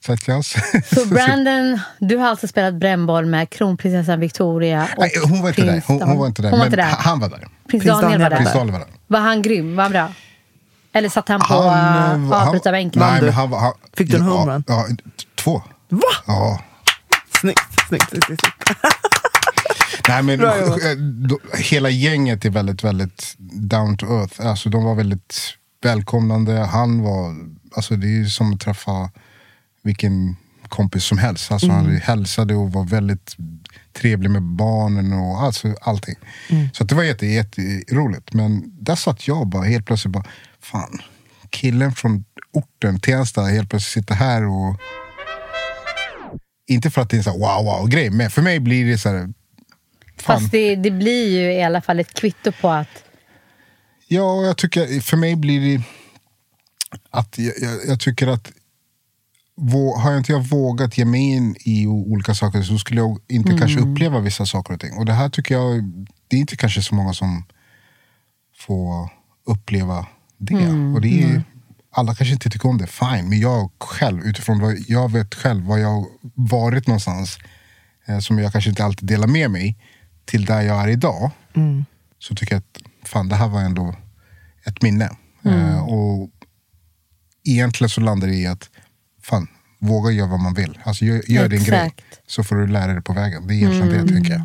Jag... 0.08 0.46
Så 0.96 1.06
Brandon, 1.06 1.80
du 2.00 2.18
har 2.18 2.28
alltså 2.28 2.48
spelat 2.48 2.74
brännboll 2.74 3.26
med 3.26 3.50
kronprinsessan 3.50 4.20
Victoria 4.20 4.84
och 4.98 5.00
Nej, 5.04 5.12
hon 5.30 5.42
var 5.42 5.50
inte 5.50 5.62
där. 5.66 5.84
Hon, 5.88 6.02
hon 6.02 6.18
var 6.18 6.28
inte 6.28 6.42
där. 6.42 6.50
Hon 6.50 6.60
var 6.60 6.66
inte 6.66 6.78
där. 6.78 6.84
han 6.86 7.20
var 7.20 7.30
där. 7.30 7.38
Prins 7.40 7.50
Prins 7.70 7.86
Daniel 7.86 8.02
var 8.02 8.10
Daniel 8.12 8.30
där. 8.30 8.38
Prins 8.38 8.54
Daniel 8.54 8.72
var 8.72 8.80
där. 8.80 8.88
Var 9.08 9.20
han 9.20 9.42
grym? 9.42 9.76
Var 9.76 9.84
han 9.84 9.92
bra? 9.92 10.14
Eller 10.94 11.10
satt 11.10 11.28
han 11.30 11.40
på 11.40 11.46
Han, 11.46 11.64
var- 12.30 12.38
han, 12.40 12.48
avbrytarbänken? 12.48 13.00
nej, 13.00 13.22
men 13.22 13.34
han, 13.34 13.50
var- 13.50 13.60
han, 13.60 13.74
Fick 13.98 14.12
du 14.12 14.18
en 14.18 14.26
ja, 14.26 14.32
homerun? 14.32 14.64
Ja, 14.68 14.86
t- 14.90 15.04
två. 15.36 15.62
Va? 15.90 16.02
Ja. 16.28 16.62
Snyggt, 17.42 17.60
snyggt. 17.90 18.10
snyggt, 18.10 18.26
snyggt. 18.26 18.46
Nej, 20.10 20.24
men, 20.24 20.44
eh, 20.44 20.52
då, 21.30 21.40
hela 21.58 21.90
gänget 21.90 22.46
är 22.46 22.50
väldigt, 22.50 22.84
väldigt 22.84 23.36
down 23.54 23.98
to 23.98 24.06
earth. 24.06 24.46
Alltså, 24.48 24.70
de 24.70 24.84
var 24.84 24.96
väldigt 24.96 25.36
välkomnande. 25.84 26.60
Han 26.60 27.04
var, 27.04 27.36
alltså, 27.76 27.96
det 27.96 28.08
är 28.08 28.18
ju 28.20 28.30
som 28.30 28.54
att 28.54 28.60
träffa 28.60 29.10
vilken 29.88 30.36
kompis 30.70 31.04
som 31.04 31.18
helst. 31.18 31.52
Alltså, 31.52 31.72
Han 31.72 31.98
hälsade 31.98 32.56
och 32.56 32.72
var 32.72 32.84
väldigt 32.84 33.36
trevlig 33.94 34.32
med 34.32 34.44
barnen 34.44 35.14
och 35.14 35.42
alltså, 35.42 35.76
allting. 35.82 36.16
Så 36.74 36.84
att 36.84 36.90
det 36.90 36.96
var 36.96 37.04
jätte, 37.04 37.26
jätteroligt. 37.26 38.34
Men 38.34 38.64
där 38.80 38.96
satt 38.96 39.28
jag 39.28 39.48
bara 39.48 39.64
helt 39.64 39.86
plötsligt 39.86 40.12
bara, 40.12 40.26
fan, 40.60 41.02
killen 41.50 41.92
från 41.92 42.26
orten, 42.54 43.00
Tensta, 43.00 43.42
helt 43.42 43.70
plötsligt 43.70 44.04
sitter 44.04 44.16
här 44.16 44.44
och 44.48 44.80
inte 46.68 46.92
för 46.92 47.02
att 47.02 47.10
det 47.10 47.16
är 47.16 47.18
en 47.18 47.24
sån 47.24 47.40
wow 47.40 47.66
wow 47.66 47.90
grej, 47.90 48.10
men 48.10 48.30
för 48.30 48.42
mig 48.42 48.60
blir 48.60 48.86
det 48.86 48.98
så 48.98 49.10
här. 49.10 49.20
Fan. 49.20 49.34
Fast 50.18 50.52
det, 50.52 50.76
det 50.76 50.92
blir 50.92 51.40
ju 51.40 51.54
i 51.54 51.64
alla 51.64 51.82
fall 51.82 52.00
ett 52.00 52.14
kvitto 52.14 52.52
på 52.52 52.70
att 52.70 53.04
Ja, 54.08 54.46
jag 54.46 54.58
tycker, 54.58 55.02
för 55.02 55.18
mig 55.18 55.36
blir 55.36 55.62
det 55.62 55.84
att 57.10 57.38
jag, 57.38 57.54
jag, 57.62 57.80
jag 57.88 58.00
tycker 58.00 58.28
att 58.28 58.52
har 59.98 60.12
jag 60.12 60.20
inte 60.20 60.32
jag 60.32 60.42
vågat 60.48 60.98
ge 60.98 61.06
mig 61.06 61.22
in 61.22 61.56
i 61.60 61.88
olika 61.88 62.36
saker 62.36 62.62
så 62.62 62.78
skulle 62.78 63.02
jag 63.02 63.20
inte 63.28 63.52
kanske 63.58 63.80
uppleva 63.80 64.20
vissa 64.20 64.46
saker 64.46 64.74
och 64.74 64.80
ting. 64.80 64.94
Och 64.98 65.06
det 65.06 65.14
här 65.14 65.30
tycker 65.30 65.56
jag, 65.56 65.84
det 66.28 66.36
är 66.36 66.40
inte 66.40 66.56
kanske 66.56 66.82
så 66.82 66.96
många 66.96 67.14
som 67.14 67.44
får 68.58 69.10
uppleva 69.46 70.08
det. 70.38 70.56
Och 70.96 71.02
det 71.02 71.24
är, 71.24 71.44
alla 71.92 72.16
kanske 72.16 72.34
inte 72.34 72.50
tycker 72.50 72.70
om 72.70 72.78
det, 72.78 72.88
fine. 72.88 73.30
Men 73.30 73.40
jag 73.40 73.72
själv, 73.80 74.24
utifrån 74.24 74.60
vad 74.60 74.76
jag 74.88 75.12
vet 75.12 75.36
själv, 75.36 75.66
vad 75.66 75.80
jag 75.80 76.06
varit 76.34 76.88
någonstans, 76.88 77.38
eh, 78.08 78.20
som 78.20 78.40
jag 78.40 78.52
kanske 78.52 78.70
inte 78.70 78.86
alltid 78.86 79.08
delar 79.08 79.28
med 79.28 79.52
mig, 79.52 79.78
till 80.26 80.46
där 80.46 80.62
jag 80.62 80.84
är 80.84 80.88
idag. 80.88 81.32
Så 82.20 82.36
tycker 82.36 82.56
jag 82.56 82.60
att 82.60 83.08
fan, 83.10 83.30
det 83.30 83.36
här 83.36 83.48
var 83.48 83.62
ändå 83.62 83.96
ett 84.66 84.82
minne. 84.82 85.10
Eh, 85.46 85.84
och 85.84 86.30
egentligen 87.44 87.90
så 87.90 88.02
landar 88.02 88.28
det 88.28 88.36
i 88.36 88.48
att 88.48 88.70
fan, 89.30 89.48
våga 89.80 90.12
göra 90.12 90.28
vad 90.28 90.40
man 90.40 90.54
vill. 90.54 90.80
Alltså 90.84 91.06
gör, 91.06 91.32
gör 91.32 91.48
din 91.50 91.64
grej. 91.64 91.94
Så 92.28 92.44
får 92.44 92.56
du 92.56 92.68
lära 92.68 92.94
dig 92.94 93.02
på 93.04 93.14
vägen. 93.14 93.48
Det 93.48 93.54
är 93.54 93.56
egentligen 93.56 93.90
det 94.08 94.14
tänker 94.14 94.32
jag. 94.32 94.42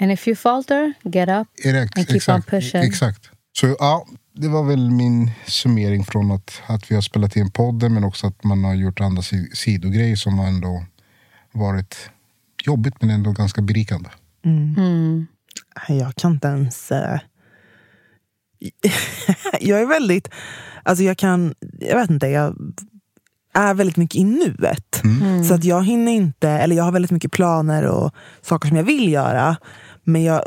And 0.00 0.12
if 0.12 0.28
you 0.28 0.36
falter, 0.36 0.92
get 1.04 1.28
up 1.28 1.48
det, 1.62 1.80
and 1.80 1.94
keep 1.94 2.06
exakt, 2.16 2.28
on 2.36 2.42
pushing. 2.42 2.82
exakt. 2.82 3.30
Så 3.52 3.76
ja, 3.78 4.06
det 4.32 4.48
var 4.48 4.64
väl 4.64 4.90
min 4.90 5.30
summering 5.46 6.04
från 6.04 6.30
att, 6.30 6.62
att 6.66 6.90
vi 6.90 6.94
har 6.94 7.02
spelat 7.02 7.36
in 7.36 7.50
podden 7.50 7.94
men 7.94 8.04
också 8.04 8.26
att 8.26 8.44
man 8.44 8.64
har 8.64 8.74
gjort 8.74 9.00
andra 9.00 9.22
si- 9.22 9.50
sidogrejer 9.54 10.16
som 10.16 10.38
har 10.38 10.46
ändå 10.46 10.84
varit 11.52 12.10
jobbigt 12.64 12.94
men 13.00 13.10
ändå 13.10 13.32
ganska 13.32 13.62
berikande. 13.62 14.10
Nej, 14.42 15.98
Jag 15.98 16.14
kan 16.14 16.32
inte 16.32 16.48
ens... 16.48 16.92
eh, 16.92 17.18
jag 19.60 19.80
är 19.80 19.86
väldigt... 19.86 20.28
Alltså 20.82 21.04
jag 21.04 21.18
kan... 21.18 21.54
Jag 21.80 21.96
vet 22.00 22.10
inte. 22.10 22.26
Jag 22.26 22.56
är 23.58 23.74
väldigt 23.74 23.96
mycket 23.96 24.16
i 24.16 24.24
nuet. 24.24 25.02
Så 25.48 25.54
att 25.54 25.64
jag 25.64 25.84
hinner 25.84 26.12
inte... 26.12 26.48
Eller 26.48 26.76
jag 26.76 26.84
har 26.84 26.92
väldigt 26.92 27.10
mycket 27.10 27.32
planer 27.32 27.86
och 27.86 28.14
saker 28.42 28.68
som 28.68 28.76
jag 28.76 28.84
vill 28.84 29.12
göra. 29.12 29.56
Men 30.04 30.24
jag... 30.24 30.42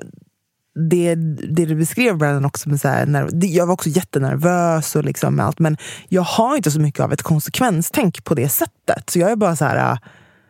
Det, 0.89 1.15
det 1.55 1.65
du 1.65 1.75
beskrev 1.75 2.17
Brandon 2.17 2.45
också, 2.45 2.69
med 2.69 2.81
så 2.81 2.87
här, 2.87 3.05
när, 3.05 3.29
jag 3.41 3.65
var 3.65 3.73
också 3.73 3.89
jättenervös 3.89 4.95
och 4.95 5.03
liksom 5.03 5.35
med 5.35 5.45
allt. 5.45 5.59
Men 5.59 5.77
jag 6.09 6.21
har 6.21 6.55
inte 6.55 6.71
så 6.71 6.79
mycket 6.79 6.99
av 6.99 7.13
ett 7.13 7.21
konsekvenstänk 7.21 8.23
på 8.23 8.35
det 8.35 8.49
sättet. 8.49 9.09
Så 9.09 9.19
jag 9.19 9.31
är 9.31 9.35
bara 9.35 9.55
så 9.55 9.65
här... 9.65 9.97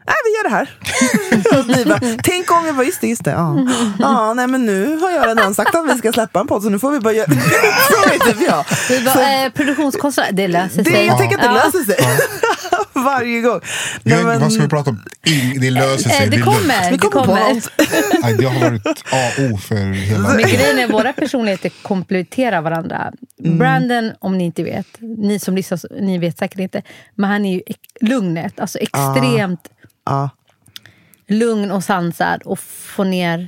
äh, 0.07 0.13
Nej, 0.13 0.15
vi 0.25 0.31
gör 0.37 0.43
det 0.49 0.55
här. 0.55 1.85
Bara, 1.85 2.17
Tänk 2.23 2.51
om 2.51 2.65
jag 2.65 2.75
bara, 2.75 2.85
just 2.85 3.01
det, 3.01 3.07
just 3.07 3.23
det. 3.23 3.31
Ja. 3.31 3.67
Ja, 3.99 4.33
nej, 4.33 4.47
men 4.47 4.65
nu 4.65 4.97
har 4.97 5.11
jag 5.11 5.27
redan 5.27 5.55
sagt 5.55 5.75
att 5.75 5.89
vi 5.95 5.97
ska 5.97 6.11
släppa 6.11 6.39
en 6.39 6.47
podd, 6.47 6.63
så 6.63 6.69
nu 6.69 6.79
får 6.79 6.91
vi 6.91 6.99
bara 6.99 7.13
göra 7.13 7.27
Så 7.31 8.25
typ 8.31 8.47
jag. 8.47 8.65
Vi 8.89 9.05
bara, 9.05 9.43
eh, 9.45 9.51
produktionskostnader, 9.51 10.31
det 10.31 10.47
löser 10.47 10.83
Det, 10.83 10.91
sig. 10.91 11.05
jag 11.05 11.17
tänker 11.17 11.35
att 11.35 11.41
det 11.41 11.47
Ja. 11.47 11.53
löser 11.65 11.79
sig. 11.93 12.17
Varje 12.93 13.41
gång. 13.41 13.59
Vi 14.03 14.11
Nej, 14.11 14.23
har, 14.23 14.29
men- 14.29 14.39
Vad 14.41 14.53
ska 14.53 14.63
vi 14.63 14.69
prata 14.69 14.89
om? 14.89 15.03
Det 15.61 15.69
löser 15.71 16.09
sig. 16.09 16.23
Eh, 16.23 16.29
Det 16.29 16.35
är 16.35 16.39
lugnt. 16.39 16.45
kommer. 16.45 16.91
Vi 16.91 16.97
Det 16.97 16.97
kommer 16.97 17.25
på 17.25 17.31
kommer. 17.35 17.61
Nej, 18.23 18.33
det 18.37 18.45
har 18.45 18.69
varit 18.69 18.87
A 19.11 19.29
O 19.37 19.57
för 19.57 19.93
hela... 19.93 20.27
Men 20.29 20.37
grejen 20.37 20.79
är 20.79 20.87
våra 20.87 21.13
personligheter 21.13 21.71
kompletterar 21.81 22.61
varandra. 22.61 23.11
Mm. 23.43 23.57
Brandon, 23.57 24.11
om 24.19 24.37
ni 24.37 24.43
inte 24.43 24.63
vet, 24.63 24.87
ni 24.99 25.39
som 25.39 25.55
lyssnar, 25.55 26.01
ni 26.01 26.17
vet 26.17 26.37
säkert 26.37 26.59
inte, 26.59 26.81
men 27.15 27.29
han 27.29 27.45
är 27.45 27.53
ju 27.53 27.61
lugnet, 28.01 28.59
alltså 28.59 28.77
extremt 28.79 29.67
Ja. 30.05 30.29
lugn 31.27 31.71
och 31.71 31.83
sansad 31.83 32.41
och 32.45 32.59
få 32.59 33.03
ner 33.03 33.47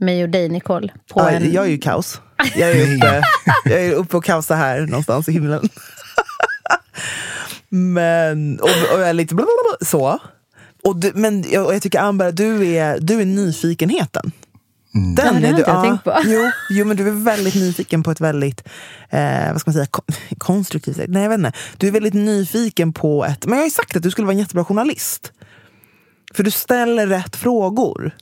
mig 0.00 0.22
och 0.22 0.28
dig 0.28 0.48
Nicole 0.48 0.92
på 1.12 1.20
Ja, 1.20 1.30
en... 1.30 1.52
jag 1.52 1.64
är 1.64 1.68
ju 1.70 1.78
kaos. 1.78 2.20
Jag 2.56 2.70
är 2.70 2.96
uppe, 2.96 3.22
jag 3.64 3.84
är 3.84 3.92
uppe 3.92 4.16
och 4.16 4.24
kaosar 4.24 4.56
här 4.56 4.80
någonstans 4.80 5.28
i 5.28 5.32
himlen. 5.32 5.68
Men, 7.68 8.60
och, 8.60 8.68
och 8.68 9.00
jag 9.00 9.08
är 9.08 9.12
lite 9.12 9.34
blablabla, 9.34 9.76
så. 9.86 10.18
Och 10.84 10.96
du, 10.96 11.12
men 11.14 11.44
jag, 11.50 11.66
och 11.66 11.74
jag 11.74 11.82
tycker 11.82 12.00
Amber, 12.00 12.32
du 12.32 12.66
är, 12.66 12.98
du 13.00 13.20
är 13.20 13.24
nyfikenheten. 13.24 14.32
Den 14.92 15.14
Ja, 15.26 15.32
det 15.32 15.38
är 15.38 15.40
du, 15.40 15.48
inte 15.48 15.70
jag 15.70 15.82
tänkt 15.84 16.04
på. 16.04 16.16
Jo, 16.24 16.50
jo, 16.70 16.84
men 16.84 16.96
du 16.96 17.08
är 17.08 17.24
väldigt 17.24 17.54
nyfiken 17.54 18.02
på 18.02 18.10
ett 18.10 18.20
väldigt 18.20 18.68
eh, 19.10 19.52
vad 19.52 19.60
ska 19.60 19.70
man 19.70 19.74
säga, 19.74 19.86
kon- 19.86 20.04
konstruktivt 20.38 20.96
sätt. 20.96 21.10
Nej, 21.10 21.22
jag 21.22 21.30
vet 21.30 21.38
inte. 21.38 21.52
Du 21.76 21.86
är 21.88 21.92
väldigt 21.92 22.14
nyfiken 22.14 22.92
på 22.92 23.24
ett... 23.24 23.46
Men 23.46 23.52
jag 23.52 23.62
har 23.62 23.66
ju 23.66 23.70
sagt 23.70 23.96
att 23.96 24.02
du 24.02 24.10
skulle 24.10 24.26
vara 24.26 24.32
en 24.32 24.38
jättebra 24.38 24.64
journalist. 24.64 25.32
För 26.34 26.42
du 26.42 26.50
ställer 26.50 27.06
rätt 27.06 27.36
frågor. 27.36 28.16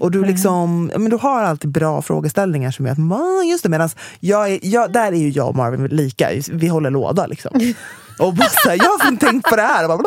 Och 0.00 0.10
du, 0.10 0.24
liksom, 0.24 0.90
ja, 0.92 0.98
men 0.98 1.10
du 1.10 1.16
har 1.16 1.42
alltid 1.42 1.70
bra 1.70 2.02
frågeställningar 2.02 2.70
som 2.70 2.86
gör 2.86 2.92
att 2.92 2.98
man, 2.98 3.48
just 3.48 3.62
det, 3.62 3.68
medan 3.68 3.90
jag 4.20 4.52
är, 4.52 4.58
jag, 4.62 4.92
där 4.92 5.12
är 5.12 5.16
ju 5.16 5.28
jag 5.28 5.48
och 5.48 5.56
Marvin 5.56 5.86
lika, 5.86 6.30
vi 6.52 6.68
håller 6.68 6.90
låda 6.90 7.26
liksom. 7.26 7.50
Och 8.18 8.34
bara 8.34 8.48
så 8.48 8.68
här, 8.68 8.76
jag 8.76 8.84
har 8.84 9.16
tänkt 9.16 9.50
på 9.50 9.56
det 9.56 9.62
här. 9.62 9.88
Bara, 9.88 9.98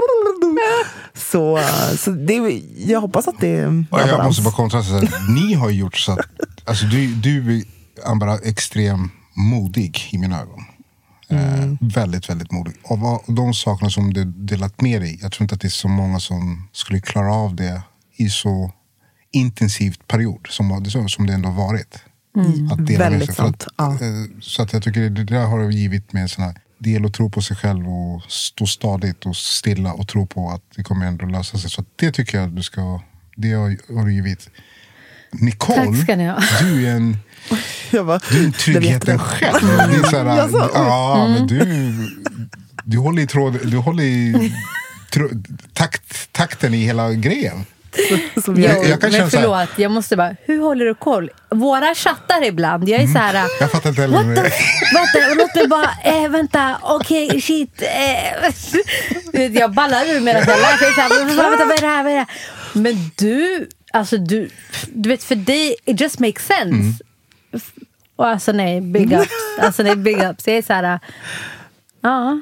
så 1.13 1.59
så 1.97 2.11
det, 2.11 2.61
jag 2.77 3.01
hoppas 3.01 3.27
att 3.27 3.39
det 3.39 3.55
är 3.55 3.85
Och 3.91 3.99
jag 3.99 4.25
måste 4.25 4.41
bara 4.41 4.53
kontrasta. 4.53 5.01
Ni 5.29 5.53
har 5.53 5.69
gjort 5.69 5.97
så 5.97 6.11
att... 6.11 6.19
Alltså 6.65 6.85
du, 6.85 7.07
du 7.07 7.57
är 7.57 8.47
extremt 8.47 9.11
modig 9.33 10.09
i 10.11 10.17
mina 10.17 10.41
ögon. 10.41 10.65
Eh, 11.29 11.73
väldigt, 11.79 12.29
väldigt 12.29 12.51
modig. 12.51 12.73
Och 12.83 12.99
vad, 12.99 13.21
de 13.27 13.53
sakerna 13.53 13.89
som 13.89 14.13
du 14.13 14.25
delat 14.25 14.81
med 14.81 15.01
dig. 15.01 15.19
Jag 15.21 15.31
tror 15.31 15.43
inte 15.43 15.55
att 15.55 15.61
det 15.61 15.67
är 15.67 15.69
så 15.69 15.87
många 15.87 16.19
som 16.19 16.67
skulle 16.71 16.99
klara 16.99 17.33
av 17.33 17.55
det 17.55 17.81
i 18.15 18.29
så 18.29 18.71
intensivt 19.31 20.07
period 20.07 20.47
som, 20.49 20.85
som, 21.09 21.27
det 21.27 21.33
ändå 21.33 21.49
har 21.49 21.67
varit. 21.67 21.99
Att 22.71 22.87
dela 22.87 23.09
med 23.09 23.11
Väldigt 23.11 23.25
sig. 23.25 23.35
För 23.35 23.43
att, 23.43 23.61
sant, 23.61 23.67
ja. 23.77 24.05
eh, 24.05 24.39
Så 24.41 24.61
att 24.61 24.73
jag 24.73 24.83
tycker 24.83 25.09
det 25.09 25.23
där 25.23 25.45
har 25.45 25.71
givit 25.71 26.13
mig 26.13 26.21
en 26.21 26.29
sån 26.29 26.43
här 26.43 26.55
del 26.79 27.05
att 27.05 27.13
tro 27.13 27.29
på 27.29 27.41
sig 27.41 27.57
själv 27.57 27.89
och 27.89 28.23
stå 28.27 28.65
stadigt 28.65 29.25
och 29.25 29.35
stilla 29.35 29.93
och 29.93 30.07
tro 30.07 30.27
på 30.27 30.49
att 30.49 30.63
det 30.75 30.83
kommer 30.83 31.05
ändå 31.05 31.25
lösa 31.25 31.57
sig. 31.57 31.69
Så 31.69 31.85
det 31.95 32.11
tycker 32.11 32.37
jag 32.37 32.49
du 32.49 32.63
ska... 32.63 33.01
Det 33.35 33.51
har, 33.53 33.95
har 33.95 34.05
du 34.05 34.13
givit. 34.13 34.49
Nicole, 35.31 36.05
du 36.61 36.87
är 36.87 36.95
en... 36.95 37.17
Jag 37.91 38.05
bara, 38.05 38.19
Du 38.31 38.51
tryggheten 38.51 39.19
själv. 39.19 39.67
Det 39.77 39.95
är 40.07 40.09
så 40.09 40.17
här, 40.17 40.25
Jaså? 40.37 40.69
ja, 40.73 41.27
men 41.27 41.47
du, 41.47 41.93
du 42.83 42.97
håller 42.97 43.21
i, 43.21 43.27
tråd, 43.27 43.59
du 43.63 43.77
håller 43.77 44.03
i 44.03 44.53
tro, 45.13 45.29
takt, 45.73 46.31
takten 46.31 46.73
i 46.73 46.85
hela 46.85 47.11
grejen. 47.13 47.65
jag. 48.35 48.43
Som 48.43 48.55
Jo, 48.55 48.63
jag, 48.63 48.89
jag 48.89 49.01
kan 49.01 49.11
känna 49.11 49.23
men 49.23 49.31
så 49.31 49.37
här- 49.37 49.43
förlåt, 49.43 49.69
jag 49.79 49.91
måste 49.91 50.15
bara, 50.15 50.35
hur 50.45 50.59
håller 50.61 50.85
du 50.85 50.95
koll? 50.95 51.29
Våra 51.49 51.95
chattar 51.95 52.43
ibland, 52.45 52.89
jag 52.89 53.01
är 53.01 53.07
så 53.07 53.17
här... 53.19 53.45
Jag 53.59 53.71
fattar 53.71 53.89
inte 53.89 54.01
heller. 54.01 54.17
What 54.17 54.35
the, 55.13 55.19
vänta, 55.19 55.33
låt 55.37 55.55
mig 55.55 55.67
bara, 55.67 55.89
eh, 56.23 56.29
vänta, 56.29 56.77
okej, 56.83 57.41
shit. 57.41 57.81
Eh. 59.33 59.47
Jag 59.51 59.71
ballar 59.73 60.05
ur 60.05 60.19
medan 60.19 60.41
jag 60.47 60.59
lär 60.59 60.97
vänta, 60.97 61.47
vänta, 61.47 61.65
vad 61.65 61.77
är 61.77 61.81
det 61.81 61.87
här, 61.87 62.03
vad 62.03 62.11
är 62.11 62.15
det 62.15 62.19
här? 62.19 62.27
Men 62.73 63.11
du, 63.15 63.67
alltså 63.93 64.17
du, 64.17 64.49
du 64.93 65.09
vet 65.09 65.23
för 65.23 65.35
dig, 65.35 65.75
it 65.85 66.01
just 66.01 66.19
makes 66.19 66.45
sense. 66.45 67.03
F- 67.03 67.06
Och 68.15 68.27
alltså 68.27 68.51
nej, 68.51 68.81
big 68.81 69.13
ups. 69.13 69.29
Alltså 69.59 69.83
nej, 69.83 69.95
big 69.95 70.17
ups. 70.23 70.47
Jag 70.47 70.57
är 70.57 70.61
så 70.61 70.73
här, 70.73 70.99
ja. 72.01 72.41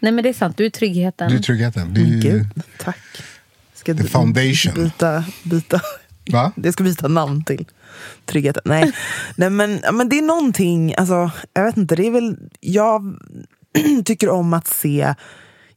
Nej 0.00 0.12
men 0.12 0.22
det 0.22 0.28
är 0.28 0.34
sant, 0.34 0.56
du 0.56 0.66
är 0.66 0.70
tryggheten. 0.70 1.30
Du 1.30 1.36
är 1.36 1.42
tryggheten. 1.42 1.94
Du, 1.94 2.04
Gud, 2.20 2.46
tack. 2.78 2.98
Ska 3.74 3.94
The 3.94 4.02
du- 4.02 4.08
foundation. 4.08 4.74
Byta, 4.74 5.24
byta. 5.42 5.80
va? 6.32 6.52
Jag 6.56 6.72
ska 6.72 6.84
byta 6.84 7.08
namn 7.08 7.44
till 7.44 7.66
tryggheten. 8.24 8.62
Nej, 8.64 8.92
Nej 9.36 9.50
men, 9.50 9.80
men 9.92 10.08
det 10.08 10.18
är 10.18 10.22
någonting, 10.22 10.94
alltså, 10.94 11.30
jag 11.52 11.64
vet 11.64 11.76
inte, 11.76 11.96
det 11.96 12.06
är 12.06 12.10
väl, 12.10 12.36
jag 12.60 13.18
tycker 14.04 14.28
om 14.28 14.52
att 14.54 14.66
se, 14.66 15.14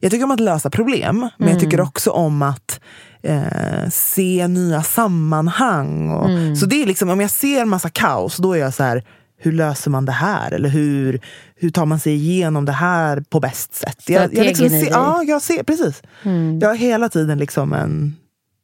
jag 0.00 0.10
tycker 0.10 0.24
om 0.24 0.30
att 0.30 0.40
lösa 0.40 0.70
problem, 0.70 1.28
men 1.38 1.48
jag 1.48 1.60
tycker 1.60 1.80
också 1.80 2.10
om 2.10 2.42
att 2.42 2.80
eh, 3.22 3.88
se 3.90 4.48
nya 4.48 4.82
sammanhang. 4.82 6.10
Och, 6.10 6.58
Så 6.58 6.66
det 6.66 6.82
är 6.82 6.86
liksom, 6.86 7.10
om 7.10 7.20
jag 7.20 7.30
ser 7.30 7.64
massa 7.64 7.88
kaos, 7.90 8.36
då 8.36 8.52
är 8.52 8.58
jag 8.58 8.74
så 8.74 8.82
här, 8.82 9.02
hur 9.38 9.52
löser 9.52 9.90
man 9.90 10.04
det 10.04 10.12
här? 10.12 10.52
Eller 10.52 10.68
hur, 10.68 11.20
hur 11.56 11.70
tar 11.70 11.86
man 11.86 12.00
sig 12.00 12.12
igenom 12.14 12.64
det 12.64 12.72
här 12.72 13.20
på 13.30 13.40
bäst 13.40 13.74
sätt? 13.74 13.98
Jag, 14.08 14.22
jag 14.34 14.46
liksom 14.46 14.68
ser, 14.68 14.90
ja, 14.90 15.22
jag 15.22 15.42
ser, 15.42 15.62
precis. 15.62 16.02
Jag 16.60 16.68
har 16.68 16.74
hela 16.76 17.08
tiden 17.08 17.38
liksom 17.38 17.72
en, 17.72 18.16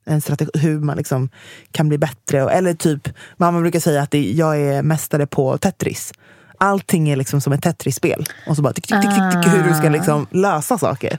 en 0.06 0.20
strategi, 0.20 0.50
hur 0.58 0.80
man 0.80 0.96
liksom 0.96 1.28
kan 1.72 1.88
bli 1.88 1.98
bättre. 1.98 2.42
Och- 2.44 2.52
Eller 2.52 2.74
typ, 2.74 3.08
mamma 3.36 3.60
brukar 3.60 3.80
säga 3.80 4.02
att 4.02 4.10
det, 4.10 4.30
jag 4.32 4.60
är 4.60 4.82
mästare 4.82 5.26
på 5.26 5.58
Tetris. 5.58 6.12
Allting 6.60 7.08
är 7.08 7.16
liksom 7.16 7.40
som 7.40 7.52
ett 7.52 7.62
Tetris-spel. 7.62 8.26
Och 8.48 8.56
så 8.56 8.62
bara 8.62 8.72
tick, 8.72 8.86
tick, 8.86 9.00
tick, 9.00 9.10
tick, 9.10 9.42
tick, 9.42 9.52
hur 9.54 9.68
du 9.68 9.74
ska 9.74 9.88
liksom 9.88 10.26
lösa 10.30 10.78
saker. 10.78 11.18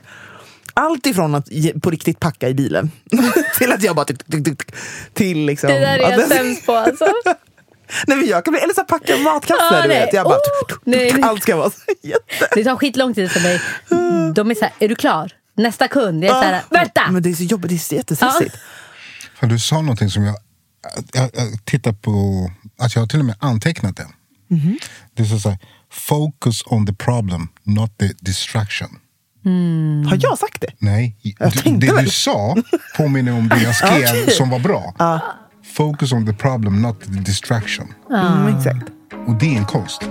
Allt 0.80 1.06
ifrån 1.06 1.36
att 1.36 1.48
på 1.82 1.90
riktigt 1.90 2.20
packa 2.20 2.50
i 2.50 2.54
bilen 2.54 2.92
till 3.58 3.72
att 3.72 3.84
jag 3.84 3.96
bara... 3.96 4.06
Tick, 4.06 4.24
tick, 4.26 4.44
tick, 4.44 4.62
till 5.14 5.46
liksom... 5.46 5.70
Det 5.70 5.80
där 5.80 6.00
är 6.00 6.12
jag 6.12 6.28
sämst 6.28 6.66
på 6.66 6.76
alltså. 6.76 7.06
Nej, 8.08 8.18
men 8.18 8.28
jag 8.28 8.46
kan 8.46 8.52
bli, 8.52 8.62
eller 8.62 8.74
så 8.74 8.84
packa 8.84 9.18
matkassar, 9.18 9.78
Ah, 9.78 9.82
du 9.82 9.88
nej. 9.88 10.00
vet. 10.00 10.14
Jag 10.14 10.26
bara... 10.26 10.36
Oh, 10.36 10.78
nej. 10.84 11.22
allt 11.22 11.44
ska 11.44 11.56
vara 11.56 11.70
så 11.70 11.78
jätte... 12.02 12.50
Det 12.56 12.64
tar 12.64 12.76
skitlång 12.76 13.14
tid 13.14 13.32
för 13.32 13.40
mig. 13.40 13.62
De 14.34 14.52
är 14.52 14.56
så 14.56 14.66
här, 14.66 14.74
är 14.80 14.88
du 14.90 14.96
klar? 14.96 15.32
Nästa 15.56 15.88
kund. 15.88 16.24
Jag 16.24 16.38
är 16.38 16.42
så 16.42 16.48
här, 16.48 16.64
vänta! 16.70 17.12
Men 17.12 17.24
det 17.24 17.30
är 17.30 17.34
så 17.34 17.44
jobbigt, 17.44 17.70
det 17.70 17.76
är 17.76 17.80
så 17.80 17.96
jättestressigt. 17.96 18.56
För 19.40 19.48
du 19.48 19.60
sa 19.60 19.82
någonting 19.82 20.10
som 20.10 20.24
jag, 20.24 20.36
jag, 21.14 21.30
jag 21.34 21.66
tittar 21.66 21.94
på, 21.94 22.12
att 22.80 22.96
jag 22.96 23.02
har 23.02 23.08
till 23.08 23.20
och 23.20 23.26
med 23.26 23.36
antecknat 23.40 23.98
det. 23.98 24.08
Det 25.14 25.24
är 25.24 25.38
så 25.40 25.50
här, 25.50 25.58
focus 25.92 26.64
on 26.66 26.86
the 26.88 26.94
problem, 26.94 27.48
not 27.64 27.98
the 27.98 28.10
distraction. 28.20 28.90
Har 30.10 30.18
jag 30.22 30.38
sagt 30.38 30.62
det? 30.62 30.68
Nej, 30.80 31.16
Jag 31.40 31.52
du, 31.52 31.78
det 31.78 31.94
väl. 31.94 32.06
du 32.06 32.12
sa 32.12 32.56
påminner 32.98 33.34
om 33.34 33.50
det 33.50 33.62
jag 33.64 33.76
skrev 33.76 33.92
Okej. 34.04 34.32
som 34.32 34.50
var 34.50 34.60
bra. 34.60 34.94
Focus 35.76 36.12
on 36.12 36.26
the 36.26 36.34
problem, 36.34 36.82
not 36.82 37.02
the 37.04 37.10
distraction. 37.12 37.88
Mm, 38.12 38.58
exakt. 38.58 38.84
Och 39.28 39.34
det 39.36 39.54
är 39.54 39.58
en 39.58 39.66
konst. 39.66 40.02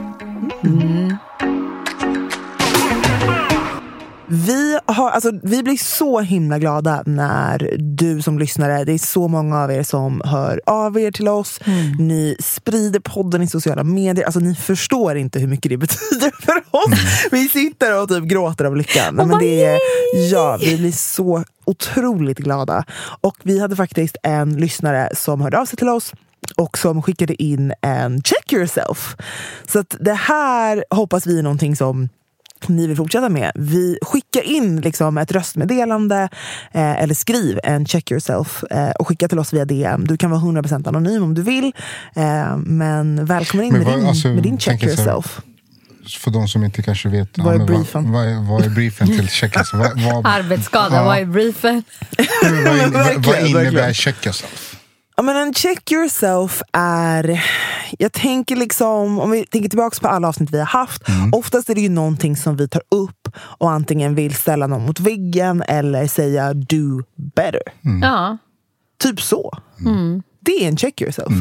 Vi, 4.30 4.78
har, 4.86 5.10
alltså, 5.10 5.30
vi 5.42 5.62
blir 5.62 5.76
så 5.76 6.20
himla 6.20 6.58
glada 6.58 7.02
när 7.06 7.76
du 7.78 8.22
som 8.22 8.38
lyssnare, 8.38 8.84
det 8.84 8.92
är 8.92 8.98
så 8.98 9.28
många 9.28 9.58
av 9.58 9.72
er 9.72 9.82
som 9.82 10.22
hör 10.24 10.60
av 10.66 10.98
er 10.98 11.10
till 11.10 11.28
oss. 11.28 11.60
Ni 11.98 12.36
sprider 12.40 13.00
podden 13.00 13.42
i 13.42 13.46
sociala 13.46 13.84
medier. 13.84 14.24
Alltså, 14.24 14.40
ni 14.40 14.54
förstår 14.54 15.16
inte 15.16 15.38
hur 15.38 15.46
mycket 15.46 15.70
det 15.70 15.76
betyder 15.76 16.30
för 16.44 16.56
oss. 16.70 17.28
Vi 17.30 17.48
sitter 17.48 18.02
och 18.02 18.08
typ 18.08 18.24
gråter 18.24 18.64
av 18.64 18.76
lycka. 18.76 19.10
Nej, 19.10 19.26
men 19.26 19.38
det 19.38 19.64
är, 19.64 19.78
ja, 20.32 20.58
vi 20.60 20.76
blir 20.76 20.92
så 20.92 21.44
otroligt 21.64 22.38
glada. 22.38 22.84
Och 23.20 23.36
vi 23.42 23.60
hade 23.60 23.76
faktiskt 23.76 24.16
en 24.22 24.56
lyssnare 24.56 25.10
som 25.14 25.40
hörde 25.40 25.58
av 25.58 25.64
sig 25.64 25.76
till 25.76 25.88
oss 25.88 26.12
och 26.56 26.78
som 26.78 27.02
skickade 27.02 27.42
in 27.42 27.72
en 27.82 28.22
check 28.22 28.52
yourself. 28.52 29.16
Så 29.66 29.84
det 30.00 30.14
här 30.14 30.84
hoppas 30.90 31.26
vi 31.26 31.38
är 31.38 31.42
någonting 31.42 31.76
som 31.76 32.08
ni 32.66 32.86
vill 32.86 32.96
fortsätta 32.96 33.28
med. 33.28 33.52
Vi 33.54 33.98
skickar 34.02 34.42
in 34.42 34.80
liksom 34.80 35.18
ett 35.18 35.32
röstmeddelande 35.32 36.28
eh, 36.72 37.02
eller 37.02 37.14
skriv 37.14 37.60
en 37.64 37.86
check 37.86 38.10
yourself 38.10 38.64
eh, 38.70 38.90
och 38.90 39.08
skicka 39.08 39.28
till 39.28 39.38
oss 39.38 39.52
via 39.52 39.64
DM. 39.64 40.06
Du 40.06 40.16
kan 40.16 40.30
vara 40.30 40.40
100% 40.40 40.88
anonym 40.88 41.22
om 41.22 41.34
du 41.34 41.42
vill. 41.42 41.72
Eh, 42.16 42.56
men 42.56 43.24
välkommen 43.24 43.66
in 43.66 43.72
Men 43.72 43.82
med, 43.82 43.92
vad- 43.92 44.00
din, 44.00 44.08
alltså, 44.08 44.28
med 44.28 44.42
din 44.42 44.58
check 44.58 44.82
här- 44.82 44.88
yourself. 44.88 45.40
För 46.20 46.30
de 46.30 46.48
som 46.48 46.64
inte 46.64 46.82
kanske 46.82 47.08
vet. 47.08 47.38
Vad 47.38 47.60
är 47.60 47.66
briefen? 47.66 48.12
Vad, 48.12 48.26
vad, 48.34 48.44
vad 48.46 48.64
är 48.64 48.68
briefen 48.70 49.06
till? 49.06 49.28
Vad, 49.72 50.00
vad, 50.02 50.26
Arbetsskada, 50.34 50.96
Ja. 50.96 51.04
vad 51.04 51.18
är 51.18 51.24
briefen? 51.24 51.82
vad, 52.64 52.78
in, 52.86 52.92
vad, 52.92 53.26
vad 53.26 53.46
innebär 53.46 53.92
check 53.92 54.26
yourself? 54.26 54.67
Ja, 55.18 55.22
men 55.22 55.37
en 55.37 55.54
check 55.54 55.92
yourself 55.92 56.62
är... 56.72 57.44
Jag 57.98 58.12
tänker 58.12 58.57
liksom, 58.57 59.18
om 59.20 59.31
vi 59.31 59.46
tänker 59.46 59.68
tillbaka 59.68 59.98
på 60.00 60.09
alla 60.09 60.28
avsnitt 60.28 60.50
vi 60.50 60.59
har 60.59 60.66
haft. 60.66 61.02
Oftast 61.33 61.70
är 61.70 61.74
det 61.74 61.81
ju 61.81 61.88
någonting 61.88 62.37
som 62.37 62.57
vi 62.57 62.68
tar 62.68 62.83
upp 62.90 63.28
och 63.38 63.70
antingen 63.70 64.14
vill 64.14 64.35
ställa 64.35 64.66
någon 64.66 64.87
mot 64.87 65.00
väggen 65.00 65.62
eller 65.68 66.07
säga 66.07 66.54
do 66.54 67.02
better. 67.35 67.62
Ja. 68.02 68.38
Typ 68.98 69.20
så. 69.20 69.59
Det 70.40 70.64
är 70.64 70.68
en 70.68 70.76
check 70.76 71.00
yourself. 71.00 71.33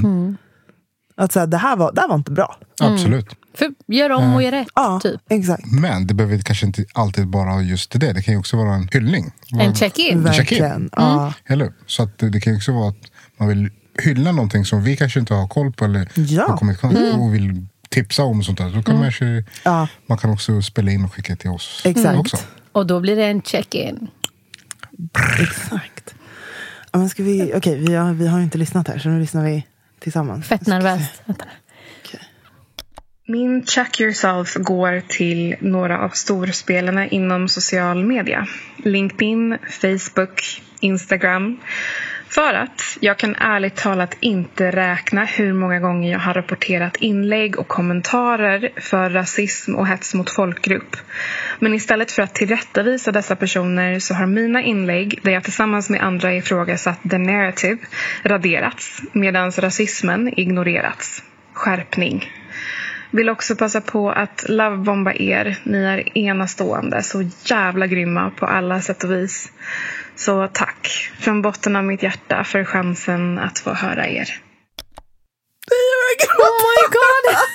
Att 1.18 1.32
säga, 1.32 1.46
det, 1.46 1.58
här 1.58 1.76
var, 1.76 1.92
det 1.92 2.02
här 2.02 2.08
var 2.08 2.16
inte 2.16 2.32
bra. 2.32 2.58
Absolut. 2.82 3.36
För 3.54 3.72
gör 3.88 4.10
om 4.10 4.34
och 4.36 4.44
gör 4.44 4.52
rätt, 4.52 4.68
Ja, 4.76 5.00
typ. 5.04 5.22
exakt. 5.30 5.72
Men 5.72 6.08
det 6.08 6.14
behöver 6.14 6.38
kanske 6.40 6.66
inte 6.66 6.86
alltid 6.94 7.28
bara 7.30 7.50
ha 7.50 7.62
just 7.62 7.92
det. 7.92 8.14
Det 8.14 8.22
kan 8.22 8.34
ju 8.34 8.40
också 8.40 8.58
vara 8.58 8.74
en 8.74 8.88
hyllning. 8.92 9.32
En 9.60 9.76
check-in. 9.76 9.76
Check-in. 9.76 10.24
Verkligen. 10.24 10.90
Ja. 10.96 11.34
Eller 11.46 11.66
hur? 11.66 11.74
Så 11.86 12.04
att 12.04 12.18
det, 12.18 12.30
det 12.30 12.40
kan 12.40 12.54
ju 12.54 12.58
också 12.58 12.72
vara 12.72 12.90
att 12.90 12.96
man 13.38 13.48
vill 13.48 13.70
hylla 14.04 14.32
någonting 14.32 14.66
som 14.66 14.84
vi 14.84 14.98
kanske 14.98 15.20
inte 15.20 15.34
har 15.34 15.48
koll 15.48 15.72
på 15.72 15.86
eller 15.86 16.08
Ja. 16.14 16.46
har 16.48 16.58
kommit 16.58 16.80
kontakt 16.82 17.16
och 17.16 17.34
vill 17.36 17.66
tipsa 17.90 18.24
om. 18.24 18.44
sånt 18.44 18.58
där. 18.58 18.70
Då 18.76 18.84
kan 18.84 18.96
man, 18.96 19.04
kanske, 19.04 19.44
Ja. 19.64 19.88
man 20.06 20.18
kan 20.18 20.30
också 20.30 20.62
spela 20.62 20.92
in 20.92 21.06
och 21.06 21.14
skicka 21.14 21.36
till 21.36 21.50
oss 21.50 21.82
Exakt. 21.86 22.20
också. 22.20 22.38
Och 22.72 22.88
då 22.88 23.00
blir 23.00 23.16
det 23.16 23.26
en 23.26 23.42
check-in. 23.42 24.08
Exakt. 25.40 26.16
Ja, 26.92 27.00
men 27.00 27.10
ska 27.10 27.24
vi, 27.24 27.52
okej, 27.56 27.76
vi, 27.88 27.96
har, 27.96 28.14
vi 28.14 28.28
har 28.28 28.40
inte 28.40 28.58
lyssnat 28.58 28.88
här, 28.88 29.00
så 29.00 29.10
nu 29.10 29.20
lyssnar 29.20 29.44
vi 29.46 29.66
tillsammans. 30.00 30.48
Fett 30.48 30.68
nervöst. 30.68 31.22
Min 33.30 33.66
Check 33.66 34.02
Yourself 34.02 34.54
går 34.56 35.02
till 35.08 35.56
några 35.62 36.00
av 36.00 36.10
storspelarna 36.10 37.08
inom 37.08 37.50
social 37.50 38.04
media. 38.06 38.48
LinkedIn, 38.86 39.58
Facebook, 39.70 40.62
Instagram. 40.80 41.58
För 42.30 42.54
att 42.54 42.98
jag 43.00 43.18
kan 43.18 43.36
ärligt 43.36 43.76
talat 43.76 44.18
inte 44.20 44.72
räkna 44.72 45.26
hur 45.26 45.54
många 45.54 45.80
gånger 45.80 46.12
jag 46.12 46.20
har 46.20 46.34
rapporterat 46.34 46.96
inlägg 46.96 47.60
och 47.60 47.68
kommentarer 47.68 48.70
för 48.76 49.10
rasism 49.10 49.76
och 49.76 49.88
hets 49.88 50.14
mot 50.14 50.30
folkgrupp. 50.30 50.98
Men 51.60 51.74
istället 51.74 52.12
för 52.12 52.22
att 52.22 52.36
tillrättavisa 52.36 53.12
dessa 53.12 53.36
personer 53.36 54.00
så 54.00 54.14
har 54.14 54.26
mina 54.26 54.62
inlägg, 54.62 55.20
där 55.24 55.32
jag 55.32 55.44
tillsammans 55.44 55.90
med 55.90 56.02
andra 56.02 56.34
ifrågasatt 56.34 57.00
the 57.10 57.18
narrative, 57.18 57.78
raderats 58.24 59.02
medan 59.12 59.52
rasismen 59.52 60.40
ignorerats. 60.40 61.24
Skärpning. 61.54 62.32
Vill 63.12 63.30
också 63.30 63.56
passa 63.56 63.82
på 63.82 64.12
att 64.12 64.46
lovebomba 64.48 65.14
er. 65.14 65.58
Ni 65.64 65.78
är 65.78 66.18
enastående, 66.18 67.04
så 67.04 67.30
jävla 67.46 67.88
grymma 67.88 68.30
på 68.30 68.46
alla 68.46 68.82
sätt 68.82 69.04
och 69.04 69.12
vis. 69.12 69.52
Så 70.16 70.48
tack 70.54 71.12
från 71.20 71.42
botten 71.42 71.76
av 71.76 71.84
mitt 71.84 72.04
hjärta 72.04 72.44
för 72.44 72.64
chansen 72.64 73.40
att 73.40 73.60
få 73.60 73.74
höra 73.74 74.08
er. 74.08 74.42
Oh 76.38 76.58
my 76.64 76.84
god! 76.98 77.36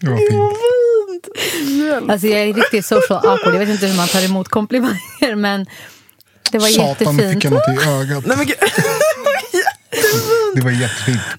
Det 0.00 0.08
var 0.08 0.16
fint. 0.16 2.10
Alltså 2.10 2.26
jag 2.26 2.40
är 2.40 2.54
riktigt 2.54 2.86
social 2.86 3.26
awkward. 3.26 3.54
Jag 3.54 3.58
vet 3.58 3.68
inte 3.68 3.86
hur 3.86 3.96
man 3.96 4.08
tar 4.08 4.24
emot 4.24 4.48
komplimanger 4.48 5.34
men 5.36 5.66
det 6.52 6.58
var 6.58 6.68
Satan, 6.68 6.88
jättefint. 6.88 7.32
fick 7.32 7.44
jag 7.44 7.52
något 7.52 7.68
i 7.68 7.88
ögat. 7.88 8.26
Nej, 8.26 8.36
men, 8.36 8.46
gud. 8.46 8.56
Det 8.60 9.22
var 9.24 9.60
jättefint. 9.60 10.35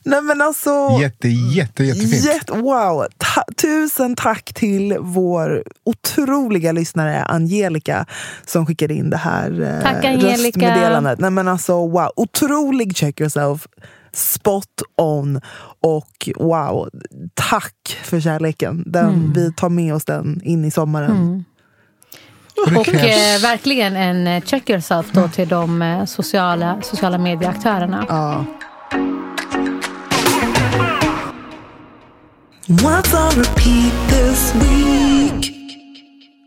Nej 0.04 0.22
men 0.22 0.42
alltså. 0.42 0.98
Jätte, 1.02 1.28
jätte, 1.28 1.84
jättefint. 1.84 2.26
Jätte, 2.26 2.54
wow! 2.54 3.06
Ta, 3.18 3.44
tusen 3.62 4.16
tack 4.16 4.54
till 4.54 4.98
vår 5.00 5.64
otroliga 5.86 6.72
lyssnare 6.72 7.24
Angelica 7.24 8.06
som 8.46 8.66
skickade 8.66 8.94
in 8.94 9.10
det 9.10 9.18
här 9.18 9.62
eh, 9.62 9.84
Tack, 9.84 10.06
Angelica. 10.06 10.34
röstmeddelandet. 10.46 11.20
Nej, 11.20 11.32
men 11.32 11.48
alltså, 11.48 11.74
wow. 11.88 12.10
Otrolig 12.16 12.98
check 12.98 13.20
yourself. 13.22 13.68
Spot 14.14 14.82
on. 14.98 15.42
Och 15.82 16.30
wow, 16.36 16.90
tack 17.34 17.98
för 18.04 18.20
kärleken. 18.20 18.84
Den, 18.86 19.06
Mm. 19.08 19.34
Vi 19.34 19.54
tar 19.54 19.70
med 19.70 19.94
oss 19.94 20.06
den 20.06 20.42
in 20.44 20.66
i 20.66 20.72
sommaren. 20.72 21.46
Och 22.66 22.72
det 22.72 22.78
Och 22.80 22.88
eh, 22.88 23.42
verkligen 23.42 23.96
en 23.96 24.28
eh, 24.28 24.44
check 24.44 24.70
yourself 24.70 25.06
då 25.12 25.28
till 25.28 25.48
de 25.48 25.82
eh, 25.82 26.06
sociala, 26.06 26.82
sociala 26.82 27.18
medieaktörerna. 27.18 28.06
Ja. 28.10 28.46
What's 32.70 33.14
on 33.14 33.32
repeat 33.32 33.94
this 34.10 34.54
week? 34.56 35.54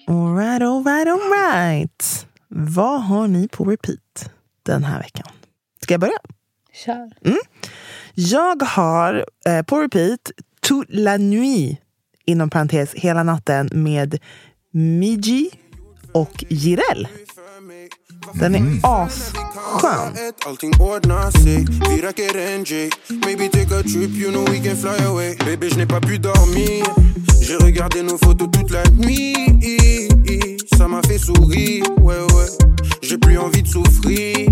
Alright, 0.09 0.63
alright, 0.63 1.09
alright. 1.09 2.27
Vad 2.49 3.03
har 3.03 3.29
ni 3.29 3.49
på 3.49 3.65
repeat 3.65 4.31
den 4.63 4.85
här 4.85 4.99
veckan? 4.99 5.27
Ska 5.83 5.95
jag 5.95 6.01
börja? 6.01 6.19
Kör. 6.73 7.13
Jag 8.15 8.63
har 8.63 9.27
eh, 9.47 9.63
på 9.63 9.81
repeat 9.81 10.31
Toute 10.61 10.93
la 10.93 11.17
nuit, 11.17 11.79
inom 12.25 12.51
parentes 12.51 12.95
hela 12.95 13.23
natten 13.23 13.69
med 13.73 14.19
Miji 14.71 15.51
och 16.13 16.45
Jireel. 16.49 17.09
Den 18.35 18.55
är 18.55 18.81
asskön. 18.83 20.13
Ett, 20.29 20.47
Allting 20.47 20.73
ordnar 20.81 21.31
sig, 21.31 21.67
vi 21.89 22.03
räcker 22.03 22.39
en 22.39 22.65
J 22.65 22.91
Maybe 23.09 23.49
take 23.49 23.75
a 23.79 23.83
trip, 23.83 24.11
you 24.11 24.31
know 24.31 24.45
we 24.51 24.59
can 24.59 24.77
fly 24.77 25.05
away 25.07 25.37
Bébé, 25.45 25.69
je 25.71 25.77
n'ai 25.77 25.87
pas 25.87 26.01
pu 26.01 26.19
dormir 26.19 26.85
J'ai 27.43 27.57
regardé 27.57 28.03
nos 28.03 28.19
photos 28.19 28.49
toute 28.53 28.71
la 28.71 28.83
nuit 28.91 29.37
Ça 30.79 30.89
m'a 30.89 31.03
fait 31.03 31.19
sourire, 31.19 31.85
ouais 31.99 32.21
ouais 32.35 32.49
J'ai 33.03 33.19
plus 33.19 33.39
envie 33.39 33.63
de 33.63 33.69
souffrir 33.69 34.51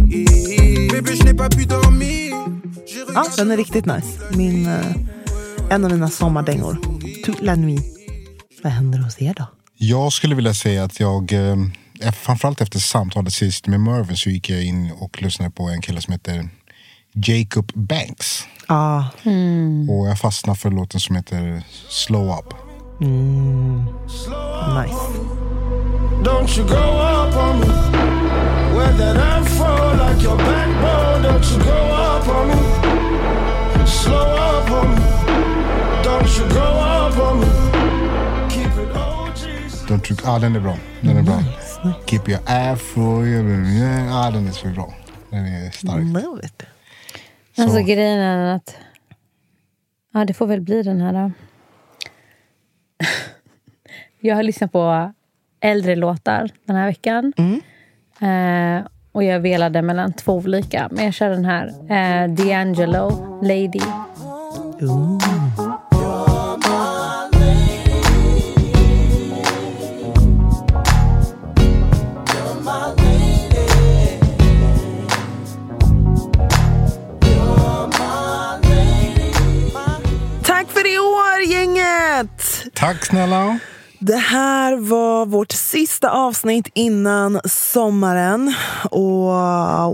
Bébé, 0.93 1.17
je 1.17 1.23
n'ai 1.25 1.35
pas 1.35 1.49
pu 1.49 1.67
dormir 1.67 2.35
Ja, 3.15 3.25
den 3.37 3.51
är 3.51 3.57
riktigt 3.57 3.87
nice. 3.87 4.09
Min, 4.37 4.67
eh, 4.67 4.97
en 5.71 5.85
av 5.85 5.93
mina 5.93 6.09
sommardängor. 6.09 6.79
Toute 7.25 7.45
la 7.45 7.57
nuit. 7.57 7.81
Vad 8.63 8.73
händer 8.73 8.99
hos 8.99 9.23
er 9.23 9.35
då? 9.37 9.47
Jag 9.77 10.13
skulle 10.13 10.35
vilja 10.35 10.55
säga 10.55 10.85
att 10.85 11.01
jag, 11.01 11.33
eh, 11.33 11.57
framförallt 12.13 12.61
efter 12.61 12.79
samtalet 12.79 13.33
sist 13.35 13.67
med 13.67 13.81
Mervyn 13.81 14.17
så 14.17 14.31
gick 14.31 14.51
jag 14.51 14.63
in 14.65 14.93
och 14.99 15.23
lyssnade 15.23 15.51
på 15.51 15.63
en 15.69 15.81
kille 15.83 16.01
som 16.03 16.13
heter 16.13 16.49
Jacob 17.13 17.73
Banks. 17.75 18.43
Ja, 18.69 19.09
Och 19.91 20.09
jag 20.09 20.19
fastnade 20.19 20.59
för 20.59 20.71
låten 20.71 21.01
som 21.01 21.17
heter 21.17 21.63
Slow 21.89 22.39
Up. 22.39 22.55
nice. 24.75 24.99
Don't 26.25 26.59
you 26.59 26.67
go 26.69 26.75
up 26.75 27.37
on 27.37 27.61
me. 27.61 27.67
Wear 28.77 28.93
that 28.99 29.17
afro 29.17 29.95
like 29.95 30.23
your 30.25 30.37
backbone. 30.37 31.23
Don't 31.23 31.51
you 31.53 31.59
go 31.65 31.79
up 31.95 32.29
on 32.29 32.49
me. 32.49 33.87
Slow 33.87 34.35
up 34.37 34.71
on 34.71 34.91
me. 34.95 35.01
Don't 36.05 36.39
you 36.39 36.49
go 36.49 36.61
up 36.61 37.19
on 37.19 37.41
me. 37.41 37.47
Keep 38.51 38.73
it 38.83 38.97
OG. 38.97 40.19
Ah, 40.25 40.39
den 40.39 40.57
är 40.57 40.61
bra. 40.61 40.77
Den 41.01 41.17
är 41.17 41.23
bra. 41.23 41.43
Keep 42.07 42.29
your 42.29 42.41
afro. 42.47 43.25
Ja, 43.27 44.31
den 44.31 44.47
är 44.49 44.53
så 44.53 44.69
bra. 44.69 44.95
Den 45.31 45.45
är 45.47 45.71
stark. 45.71 46.25
Love 46.25 46.47
it. 46.47 46.63
Alltså 47.59 47.77
Så. 47.77 47.83
grejen 47.83 48.19
är 48.21 48.55
att... 48.55 48.77
Ja, 50.15 50.25
det 50.25 50.35
får 50.35 50.47
väl 50.47 50.61
bli 50.61 50.83
den 50.83 51.01
här... 51.01 51.13
då. 51.13 51.31
Jag 54.21 54.37
har 54.37 54.43
lyssnat 54.43 54.73
på 54.73 55.13
äldre 55.61 55.97
låtar 55.97 56.51
den 56.65 56.77
här 56.77 56.87
veckan. 56.87 57.33
Eh, 58.21 58.87
och 59.13 59.25
jag 59.25 59.41
velade 59.41 59.83
mellan 59.83 60.13
två 60.13 60.33
olika. 60.35 60.89
Men 60.93 61.05
jag 61.05 61.15
kör 61.15 61.31
den 61.31 61.45
här. 61.45 61.67
Eh, 61.69 62.29
D'Angelo, 62.29 63.11
Lady. 63.43 63.81
Tack 65.21 65.68
Tack 82.79 83.07
snälla. 83.07 83.59
Det 83.99 84.17
här 84.17 84.77
var 84.77 85.27
vårt 85.27 85.53
sista 85.53 86.11
avsnitt 86.11 86.71
innan 86.75 87.41
sommaren. 87.45 88.55
Och 88.91 89.29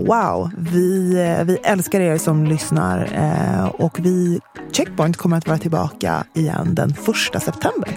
wow, 0.07 0.51
vi, 0.57 1.09
vi 1.45 1.57
älskar 1.63 1.99
er 1.99 2.17
som 2.17 2.45
lyssnar. 2.45 3.09
Eh, 3.13 3.65
och 3.65 3.99
vi, 3.99 4.39
Checkpoint 4.71 5.17
kommer 5.17 5.37
att 5.37 5.47
vara 5.47 5.57
tillbaka 5.57 6.23
igen 6.33 6.75
den 6.75 6.93
första 6.93 7.39
september. 7.39 7.89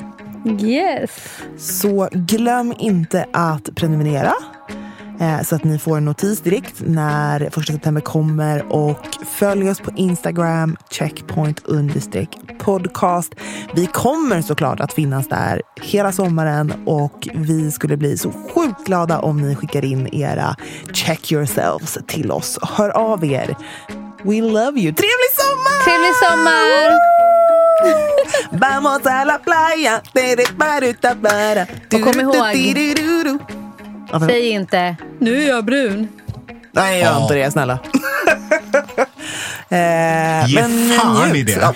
Yes! 0.61 1.11
Så 1.59 2.09
glöm 2.13 2.75
inte 2.79 3.27
att 3.33 3.75
prenumerera 3.77 4.33
så 5.43 5.55
att 5.57 5.65
ni 5.65 5.79
får 5.79 5.97
en 5.97 6.05
notis 6.05 6.41
direkt 6.41 6.75
när 6.79 7.51
första 7.51 7.73
september 7.73 8.01
kommer 8.01 8.73
och 8.73 8.99
följ 9.27 9.71
oss 9.71 9.81
på 9.81 9.91
Instagram, 9.97 10.77
checkpoint 10.91 11.61
podcast. 12.59 13.35
Vi 13.75 13.87
kommer 13.87 14.43
såklart 14.43 14.81
att 14.81 14.93
finnas 14.93 15.29
där 15.29 15.63
hela 15.83 16.13
sommaren 16.13 16.73
och 16.87 17.29
vi 17.35 17.71
skulle 17.71 17.97
bli 17.97 18.19
så 18.19 18.33
sjukt 18.33 18.85
glada 18.87 19.19
om 19.19 19.41
ni 19.41 19.57
skickar 19.57 19.85
in 19.85 20.15
era 20.15 20.57
check 20.93 21.33
yourselves 21.33 21.99
till 22.07 22.31
oss. 22.33 22.59
Hör 22.63 22.91
av 22.91 23.25
er. 23.25 23.57
We 24.23 24.41
love 24.41 24.81
you. 24.81 24.95
Trevlig 24.95 25.33
sommar! 25.37 25.85
Trevlig 25.85 26.15
sommar! 26.31 26.99
Vamos 28.51 29.07
a 29.07 29.25
la 29.25 29.39
playa. 29.39 30.01
Och 31.95 32.13
kom 32.13 32.21
ihåg- 32.21 33.58
Men- 34.11 34.21
Säg 34.29 34.49
inte 34.49 34.97
nu 35.19 35.43
är 35.43 35.49
jag 35.49 35.65
brun. 35.65 36.09
Nej, 36.73 37.01
gör 37.01 37.23
inte 37.23 37.35
det, 37.35 37.51
snälla. 37.51 37.73
eh, 39.69 40.47
Ge 40.49 40.61
men 40.63 40.99
fan 40.99 41.29
njut. 41.33 41.37
i 41.37 41.43
det. 41.43 41.75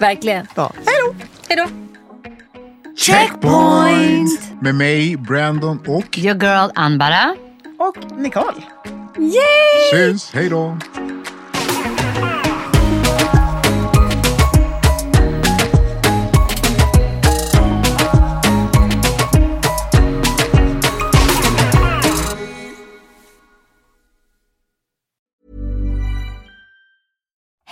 Verkligen. 0.00 0.46
ja. 0.54 0.72
Hej 0.86 0.94
då! 1.06 1.14
Hej 1.48 1.56
då! 1.56 1.66
Checkpoint! 2.96 4.40
Med 4.60 4.74
mig, 4.74 5.16
Brandon 5.16 5.78
och 5.86 6.18
Your 6.18 6.42
girl 6.42 6.70
Anbara. 6.74 7.36
Och 7.78 7.96
Nicole. 8.18 8.62
syns. 9.92 10.30
Hej 10.34 10.48
då. 10.48 10.78